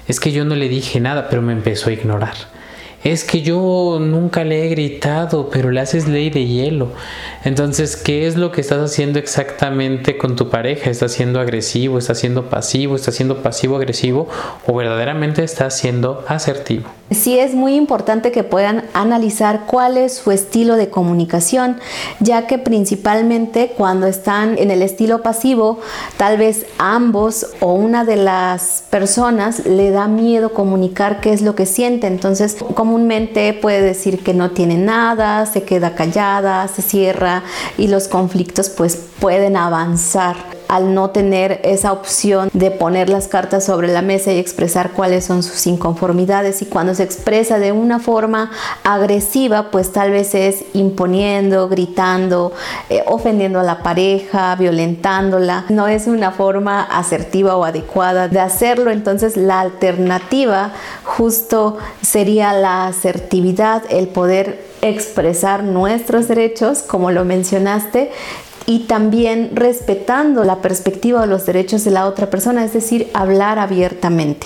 Es 0.09 0.19
que 0.19 0.33
yo 0.33 0.43
no 0.43 0.55
le 0.55 0.67
dije 0.67 0.99
nada, 0.99 1.29
pero 1.29 1.41
me 1.41 1.53
empezó 1.53 1.89
a 1.89 1.93
ignorar 1.93 2.35
es 3.03 3.23
que 3.23 3.41
yo 3.41 3.97
nunca 4.01 4.43
le 4.43 4.65
he 4.65 4.69
gritado, 4.69 5.49
pero 5.49 5.71
le 5.71 5.79
haces 5.79 6.07
ley 6.07 6.29
de 6.29 6.45
hielo. 6.45 6.91
Entonces, 7.43 7.95
¿qué 7.95 8.27
es 8.27 8.35
lo 8.35 8.51
que 8.51 8.61
estás 8.61 8.79
haciendo 8.79 9.19
exactamente 9.19 10.17
con 10.17 10.35
tu 10.35 10.49
pareja? 10.49 10.89
¿Estás 10.89 11.13
siendo 11.13 11.39
agresivo? 11.39 11.97
¿Estás 11.97 12.19
siendo 12.19 12.49
pasivo? 12.49 12.95
¿Estás 12.95 13.15
siendo 13.15 13.41
pasivo-agresivo? 13.41 14.27
¿O 14.65 14.75
verdaderamente 14.75 15.43
estás 15.43 15.77
siendo 15.77 16.25
asertivo? 16.27 16.98
Sí 17.11 17.39
es 17.39 17.55
muy 17.55 17.73
importante 17.73 18.31
que 18.31 18.43
puedan 18.43 18.83
analizar 18.93 19.65
cuál 19.65 19.97
es 19.97 20.13
su 20.13 20.29
estilo 20.29 20.75
de 20.75 20.89
comunicación, 20.91 21.79
ya 22.19 22.45
que 22.45 22.59
principalmente 22.59 23.73
cuando 23.75 24.05
están 24.05 24.59
en 24.59 24.69
el 24.69 24.83
estilo 24.83 25.23
pasivo, 25.23 25.79
tal 26.17 26.37
vez 26.37 26.67
ambos 26.77 27.47
o 27.61 27.73
una 27.73 28.05
de 28.05 28.15
las 28.15 28.83
personas 28.91 29.65
le 29.65 29.89
da 29.89 30.07
miedo 30.07 30.53
comunicar 30.53 31.19
qué 31.19 31.33
es 31.33 31.41
lo 31.41 31.55
que 31.55 31.65
siente. 31.65 32.05
Entonces, 32.05 32.57
comúnmente 32.75 33.53
puede 33.53 33.81
decir 33.81 34.23
que 34.23 34.35
no 34.35 34.51
tiene 34.51 34.77
nada, 34.77 35.47
se 35.47 35.63
queda 35.63 35.95
callada, 35.95 36.67
se 36.67 36.83
cierra 36.83 37.41
y 37.79 37.87
los 37.87 38.07
conflictos 38.07 38.69
pues 38.69 38.95
pueden 39.19 39.57
avanzar 39.57 40.58
al 40.69 40.93
no 40.93 41.09
tener 41.09 41.59
esa 41.63 41.91
opción 41.91 42.49
de 42.53 42.71
poner 42.71 43.09
las 43.09 43.27
cartas 43.27 43.65
sobre 43.65 43.87
la 43.87 44.03
mesa 44.03 44.31
y 44.31 44.37
expresar 44.37 44.91
cuáles 44.91 45.25
son 45.25 45.43
sus 45.43 45.67
inconformidades. 45.67 46.61
Y 46.61 46.67
cuando 46.67 46.93
se 46.93 47.03
expresa 47.03 47.59
de 47.59 47.71
una 47.71 47.99
forma 47.99 48.51
agresiva 48.83 49.71
pues 49.71 49.91
tal 49.91 50.11
vez 50.11 50.35
es 50.35 50.63
imponiendo, 50.73 51.67
gritando, 51.69 52.53
eh, 52.89 53.03
ofendiendo 53.07 53.59
a 53.59 53.63
la 53.63 53.81
pareja, 53.81 54.55
violentándola, 54.55 55.65
no 55.69 55.87
es 55.87 56.05
una 56.05 56.31
forma 56.31 56.83
asertiva 56.83 57.55
o 57.55 57.65
adecuada 57.65 58.27
de 58.27 58.39
hacerlo, 58.39 58.91
entonces 58.91 59.37
la 59.37 59.59
alternativa 59.61 60.71
justo 61.03 61.77
sería 62.01 62.53
la 62.53 62.85
asertividad, 62.85 63.83
el 63.89 64.07
poder 64.07 64.69
expresar 64.81 65.63
nuestros 65.63 66.27
derechos, 66.27 66.83
como 66.83 67.11
lo 67.11 67.25
mencionaste, 67.25 68.11
y 68.69 68.81
también 68.81 69.49
respetando 69.55 70.43
la 70.43 70.61
perspectiva 70.61 71.23
o 71.23 71.25
los 71.25 71.47
derechos 71.47 71.83
de 71.85 71.89
la 71.89 72.05
otra 72.05 72.29
persona, 72.29 72.63
es 72.63 72.71
decir, 72.71 73.09
hablar 73.15 73.57
abiertamente. 73.57 74.45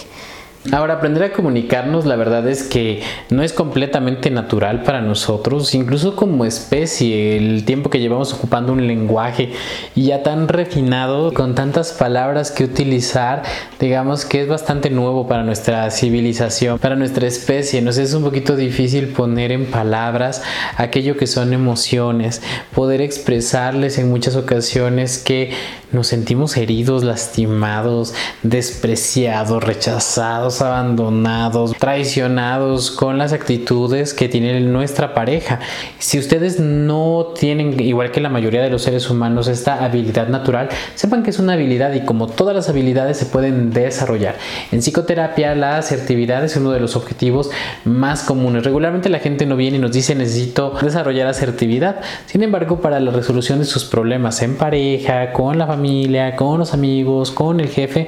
Ahora, 0.71 0.93
aprender 0.93 1.23
a 1.23 1.33
comunicarnos, 1.33 2.05
la 2.05 2.15
verdad 2.15 2.47
es 2.47 2.63
que 2.63 3.01
no 3.29 3.43
es 3.43 3.51
completamente 3.51 4.31
natural 4.31 4.83
para 4.83 5.01
nosotros, 5.01 5.75
incluso 5.75 6.15
como 6.15 6.45
especie, 6.45 7.35
el 7.35 7.65
tiempo 7.65 7.89
que 7.89 7.99
llevamos 7.99 8.33
ocupando 8.33 8.71
un 8.71 8.87
lenguaje 8.87 9.51
ya 9.93 10.23
tan 10.23 10.47
refinado, 10.47 11.33
con 11.33 11.53
tantas 11.53 11.91
palabras 11.91 12.49
que 12.49 12.63
utilizar, 12.63 13.43
digamos 13.77 14.23
que 14.23 14.41
es 14.41 14.47
bastante 14.47 14.89
nuevo 14.89 15.27
para 15.27 15.43
nuestra 15.43 15.91
civilización, 15.91 16.79
para 16.79 16.95
nuestra 16.95 17.27
especie. 17.27 17.81
Nos 17.81 17.97
es 17.97 18.13
un 18.13 18.23
poquito 18.23 18.55
difícil 18.55 19.09
poner 19.09 19.51
en 19.51 19.65
palabras 19.65 20.43
aquello 20.77 21.17
que 21.17 21.27
son 21.27 21.51
emociones, 21.51 22.41
poder 22.73 23.01
expresarles 23.01 23.97
en 23.97 24.09
muchas 24.09 24.37
ocasiones 24.37 25.17
que 25.17 25.51
nos 25.91 26.07
sentimos 26.07 26.57
heridos, 26.57 27.03
lastimados, 27.03 28.15
despreciados, 28.41 29.63
rechazados, 29.63 30.52
abandonados, 30.61 31.73
traicionados 31.77 32.91
con 32.91 33.17
las 33.17 33.33
actitudes 33.33 34.13
que 34.13 34.29
tiene 34.29 34.59
nuestra 34.61 35.13
pareja. 35.13 35.59
Si 35.99 36.19
ustedes 36.19 36.59
no 36.59 37.33
tienen, 37.37 37.79
igual 37.79 38.11
que 38.11 38.21
la 38.21 38.29
mayoría 38.29 38.61
de 38.61 38.69
los 38.69 38.83
seres 38.83 39.09
humanos, 39.09 39.47
esta 39.47 39.83
habilidad 39.83 40.27
natural, 40.27 40.69
sepan 40.95 41.23
que 41.23 41.29
es 41.29 41.39
una 41.39 41.53
habilidad 41.53 41.93
y 41.93 42.05
como 42.05 42.27
todas 42.27 42.55
las 42.55 42.69
habilidades 42.69 43.17
se 43.17 43.25
pueden 43.25 43.71
desarrollar. 43.71 44.35
En 44.71 44.81
psicoterapia 44.81 45.55
la 45.55 45.77
asertividad 45.77 46.43
es 46.43 46.55
uno 46.55 46.71
de 46.71 46.79
los 46.79 46.95
objetivos 46.95 47.49
más 47.85 48.23
comunes. 48.23 48.63
Regularmente 48.63 49.09
la 49.09 49.19
gente 49.19 49.45
no 49.45 49.55
viene 49.55 49.77
y 49.77 49.79
nos 49.79 49.91
dice 49.91 50.15
necesito 50.15 50.73
desarrollar 50.81 51.27
asertividad. 51.27 52.01
Sin 52.25 52.43
embargo, 52.43 52.81
para 52.81 52.99
la 52.99 53.11
resolución 53.11 53.59
de 53.59 53.65
sus 53.65 53.85
problemas 53.85 54.41
en 54.41 54.55
pareja, 54.55 55.31
con 55.33 55.57
la 55.57 55.67
familia, 55.67 56.35
con 56.35 56.59
los 56.59 56.73
amigos, 56.73 57.31
con 57.31 57.59
el 57.59 57.69
jefe, 57.69 58.07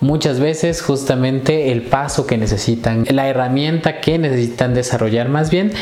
muchas 0.00 0.40
veces 0.40 0.82
justamente 0.82 1.72
el 1.72 1.82
paso 1.82 2.26
que 2.26 2.36
necesitan, 2.36 3.04
la 3.10 3.28
herramienta 3.28 4.00
que 4.00 4.18
necesitan 4.18 4.74
desarrollar 4.74 5.28
más 5.28 5.50
bien 5.50 5.72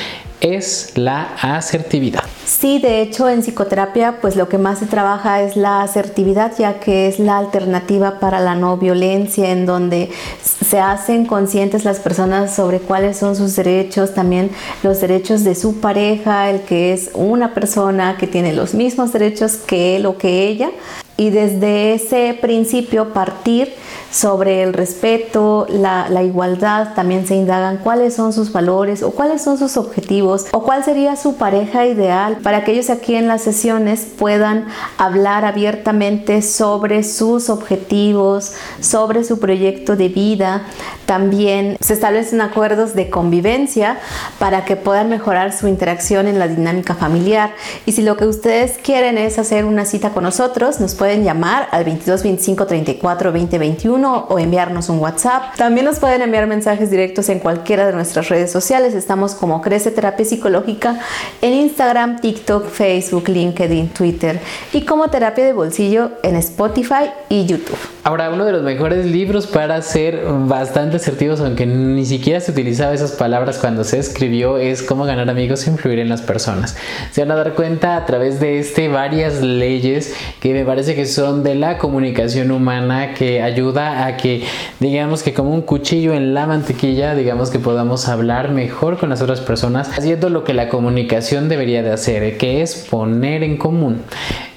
es 0.41 0.93
la 0.97 1.35
asertividad. 1.41 2.23
Sí, 2.45 2.79
de 2.79 3.01
hecho 3.01 3.29
en 3.29 3.41
psicoterapia 3.41 4.21
pues 4.21 4.37
lo 4.37 4.49
que 4.49 4.59
más 4.59 4.79
se 4.79 4.87
trabaja 4.87 5.43
es 5.43 5.57
la 5.57 5.83
asertividad 5.83 6.53
ya 6.59 6.79
que 6.79 7.09
es 7.09 7.19
la 7.19 7.39
alternativa 7.39 8.21
para 8.21 8.41
la 8.41 8.55
no 8.55 8.77
violencia 8.77 9.51
en 9.51 9.67
donde 9.67 10.11
se 10.43 10.79
hacen 10.79 11.27
conscientes 11.27 11.85
las 11.85 12.01
personas 12.01 12.55
sobre 12.55 12.81
cuáles 12.81 13.17
son 13.17 13.35
sus 13.35 13.57
derechos, 13.57 14.15
también 14.15 14.51
los 14.83 15.01
derechos 15.01 15.43
de 15.43 15.55
su 15.55 15.81
pareja, 15.81 16.51
el 16.51 16.61
que 16.61 16.93
es 16.93 17.11
una 17.15 17.55
persona 17.55 18.17
que 18.17 18.27
tiene 18.27 18.53
los 18.53 18.75
mismos 18.75 19.13
derechos 19.13 19.57
que 19.57 19.97
él 19.97 20.07
o 20.07 20.19
que 20.19 20.47
ella 20.47 20.71
y 21.17 21.31
desde 21.31 21.95
ese 21.95 22.37
principio 22.41 23.13
partir 23.13 23.73
sobre 24.11 24.63
el 24.63 24.73
respeto, 24.73 25.67
la, 25.69 26.23
igualdad, 26.23 26.95
también 26.95 27.27
se 27.27 27.35
indagan 27.35 27.79
cuáles 27.79 28.15
son 28.15 28.33
sus 28.33 28.53
valores 28.53 29.03
o 29.03 29.11
cuáles 29.11 29.43
son 29.43 29.59
sus 29.59 29.77
objetivos 29.77 30.47
o 30.53 30.63
cuál 30.63 30.85
sería 30.85 31.17
su 31.17 31.37
pareja 31.37 31.87
ideal 31.87 32.39
para 32.43 32.65
que 32.65 32.73
ellos 32.73 32.89
aquí 32.89 33.15
en 33.15 33.29
las 33.29 33.43
sesiones 33.43 34.07
puedan 34.19 34.67
hablar 34.97 35.45
abiertamente 35.45 36.41
sobre 36.43 37.03
sus 37.03 37.51
objetivos, 37.51 38.55
sobre 38.81 39.25
su 39.25 39.39
proyecto 39.39 39.97
de 39.97 40.09
vida. 40.09 40.63
También 41.05 41.77
se 41.81 41.93
establecen 41.93 42.41
acuerdos 42.41 42.95
de 42.95 43.11
convivencia 43.11 43.99
para 44.39 44.65
que 44.65 44.77
puedan 44.77 45.09
mejorar 45.09 45.53
su 45.53 45.69
interacción 45.69 46.27
en 46.27 46.39
la 46.39 46.49
dinámica 46.49 46.95
familiar. 46.95 47.55
Y 47.85 47.93
si 47.93 48.03
lo 48.03 48.17
que 48.17 48.27
ustedes 48.27 48.79
quieren 48.83 49.19
es 49.19 49.39
hacer 49.39 49.65
una 49.65 49.85
cita 49.85 50.11
con 50.11 50.25
nosotros, 50.25 50.81
nos 50.81 50.95
pueden 50.95 51.06
llamar 51.15 51.69
al 51.71 51.85
22 51.85 52.23
25 52.23 52.67
34 52.67 53.33
20 53.33 53.59
21 53.59 54.27
o 54.29 54.39
enviarnos 54.39 54.89
un 54.89 54.99
WhatsApp. 54.99 55.55
También 55.57 55.87
nos 55.87 55.99
pueden 55.99 56.23
enviar 56.23 56.47
mensajes 56.47 56.91
directos 56.91 57.29
en 57.29 57.39
cualquiera 57.39 57.87
de 57.87 57.93
nuestras 57.93 58.29
redes 58.29 58.51
sociales. 58.51 58.95
Estamos 58.95 59.35
como 59.35 59.63
Crece 59.63 59.91
Terapia 59.91 60.25
Psicológica 60.25 60.99
en 61.41 61.53
Instagram, 61.53 62.21
TikTok, 62.21 62.69
Facebook, 62.69 63.29
LinkedIn, 63.29 63.89
Twitter 63.91 64.41
y 64.73 64.83
como 64.83 65.09
Terapia 65.09 65.45
de 65.45 65.53
Bolsillo 65.53 66.11
en 66.23 66.37
Spotify 66.37 67.11
y 67.29 67.47
YouTube. 67.47 67.79
Ahora, 68.03 68.31
uno 68.31 68.45
de 68.45 68.53
los 68.53 68.63
mejores 68.63 69.07
libros 69.07 69.47
para 69.47 69.81
ser 69.83 70.25
bastante 70.47 70.97
asertivos, 70.97 71.41
aunque 71.41 71.67
ni 71.67 72.05
siquiera 72.05 72.41
se 72.41 72.53
utilizaba 72.53 72.95
esas 72.95 73.13
palabras 73.13 73.59
cuando 73.59 73.85
se 73.85 73.99
escribió, 73.99 74.59
es 74.59 74.83
Cómo 74.83 75.05
ganar 75.05 75.29
amigos 75.29 75.67
e 75.67 75.71
influir 75.71 75.99
en 75.99 76.09
las 76.09 76.23
personas. 76.23 76.77
Se 77.11 77.23
van 77.23 77.31
a 77.33 77.37
dar 77.37 77.55
cuenta 77.55 77.97
a 77.97 78.07
través 78.07 78.41
de 78.41 78.59
este 78.59 78.89
varias 78.89 79.43
leyes 79.43 80.15
que 80.41 80.53
me 80.53 80.65
parece 80.65 80.95
que 80.97 81.07
son 81.07 81.45
de 81.45 81.55
la 81.55 81.79
comunicación 81.79 82.51
humana 82.51 83.15
que 83.15 83.43
ayuda 83.43 84.07
a 84.07 84.17
que 84.17 84.43
digamos 84.81 85.23
que 85.23 85.35
como 85.35 85.55
un 85.55 85.63
cuchillo 85.63 86.15
en 86.15 86.35
la 86.35 86.47
mantequilla, 86.47 87.15
digamos 87.15 87.51
que 87.51 87.61
podamos 87.61 88.09
hablar 88.09 88.51
mejor 88.51 88.99
con 88.99 89.11
las 89.11 89.23
otras 89.23 89.41
personas, 89.41 89.91
haciendo 89.97 90.31
lo 90.31 90.43
que 90.43 90.55
la 90.55 90.69
comunicación 90.69 91.49
debería 91.49 91.83
de 91.83 91.93
hacer, 91.93 92.39
que 92.39 92.63
es 92.63 92.75
poner 92.91 93.45
en 93.45 93.59
común. 93.59 94.03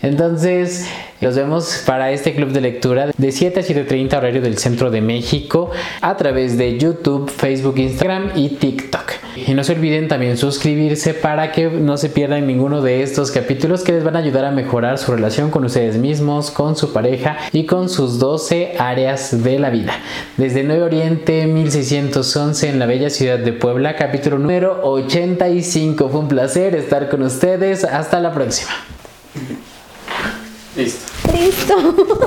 Entonces, 0.01 0.87
los 1.19 1.35
vemos 1.35 1.83
para 1.85 2.11
este 2.11 2.33
club 2.33 2.51
de 2.51 2.61
lectura 2.61 3.11
de 3.15 3.31
7 3.33 3.59
a 3.59 3.63
7.30 3.63 4.17
horario 4.17 4.41
del 4.41 4.57
centro 4.57 4.89
de 4.89 5.01
México 5.01 5.69
a 5.99 6.15
través 6.15 6.57
de 6.57 6.79
YouTube, 6.79 7.29
Facebook, 7.29 7.77
Instagram 7.77 8.31
y 8.35 8.49
TikTok. 8.49 9.18
Y 9.47 9.53
no 9.53 9.63
se 9.63 9.73
olviden 9.73 10.07
también 10.07 10.37
suscribirse 10.37 11.13
para 11.13 11.51
que 11.51 11.69
no 11.69 11.97
se 11.97 12.09
pierdan 12.09 12.47
ninguno 12.47 12.81
de 12.81 13.01
estos 13.01 13.31
capítulos 13.31 13.83
que 13.83 13.91
les 13.91 14.03
van 14.03 14.15
a 14.15 14.19
ayudar 14.19 14.45
a 14.45 14.51
mejorar 14.51 14.97
su 14.97 15.11
relación 15.11 15.51
con 15.51 15.65
ustedes 15.65 15.97
mismos, 15.97 16.51
con 16.51 16.75
su 16.75 16.93
pareja 16.93 17.37
y 17.51 17.65
con 17.65 17.89
sus 17.89 18.19
12 18.19 18.75
áreas 18.77 19.43
de 19.43 19.59
la 19.59 19.69
vida. 19.69 19.93
Desde 20.37 20.63
Nuevo 20.63 20.85
Oriente 20.85 21.45
1611 21.45 22.69
en 22.69 22.79
la 22.79 22.85
bella 22.85 23.09
ciudad 23.09 23.39
de 23.39 23.53
Puebla, 23.53 23.95
capítulo 23.95 24.39
número 24.39 24.81
85. 24.83 26.09
Fue 26.09 26.19
un 26.19 26.27
placer 26.27 26.75
estar 26.75 27.09
con 27.09 27.23
ustedes. 27.23 27.83
Hasta 27.83 28.19
la 28.19 28.31
próxima. 28.31 28.71
Listo. 30.75 31.11
Listo. 31.33 31.95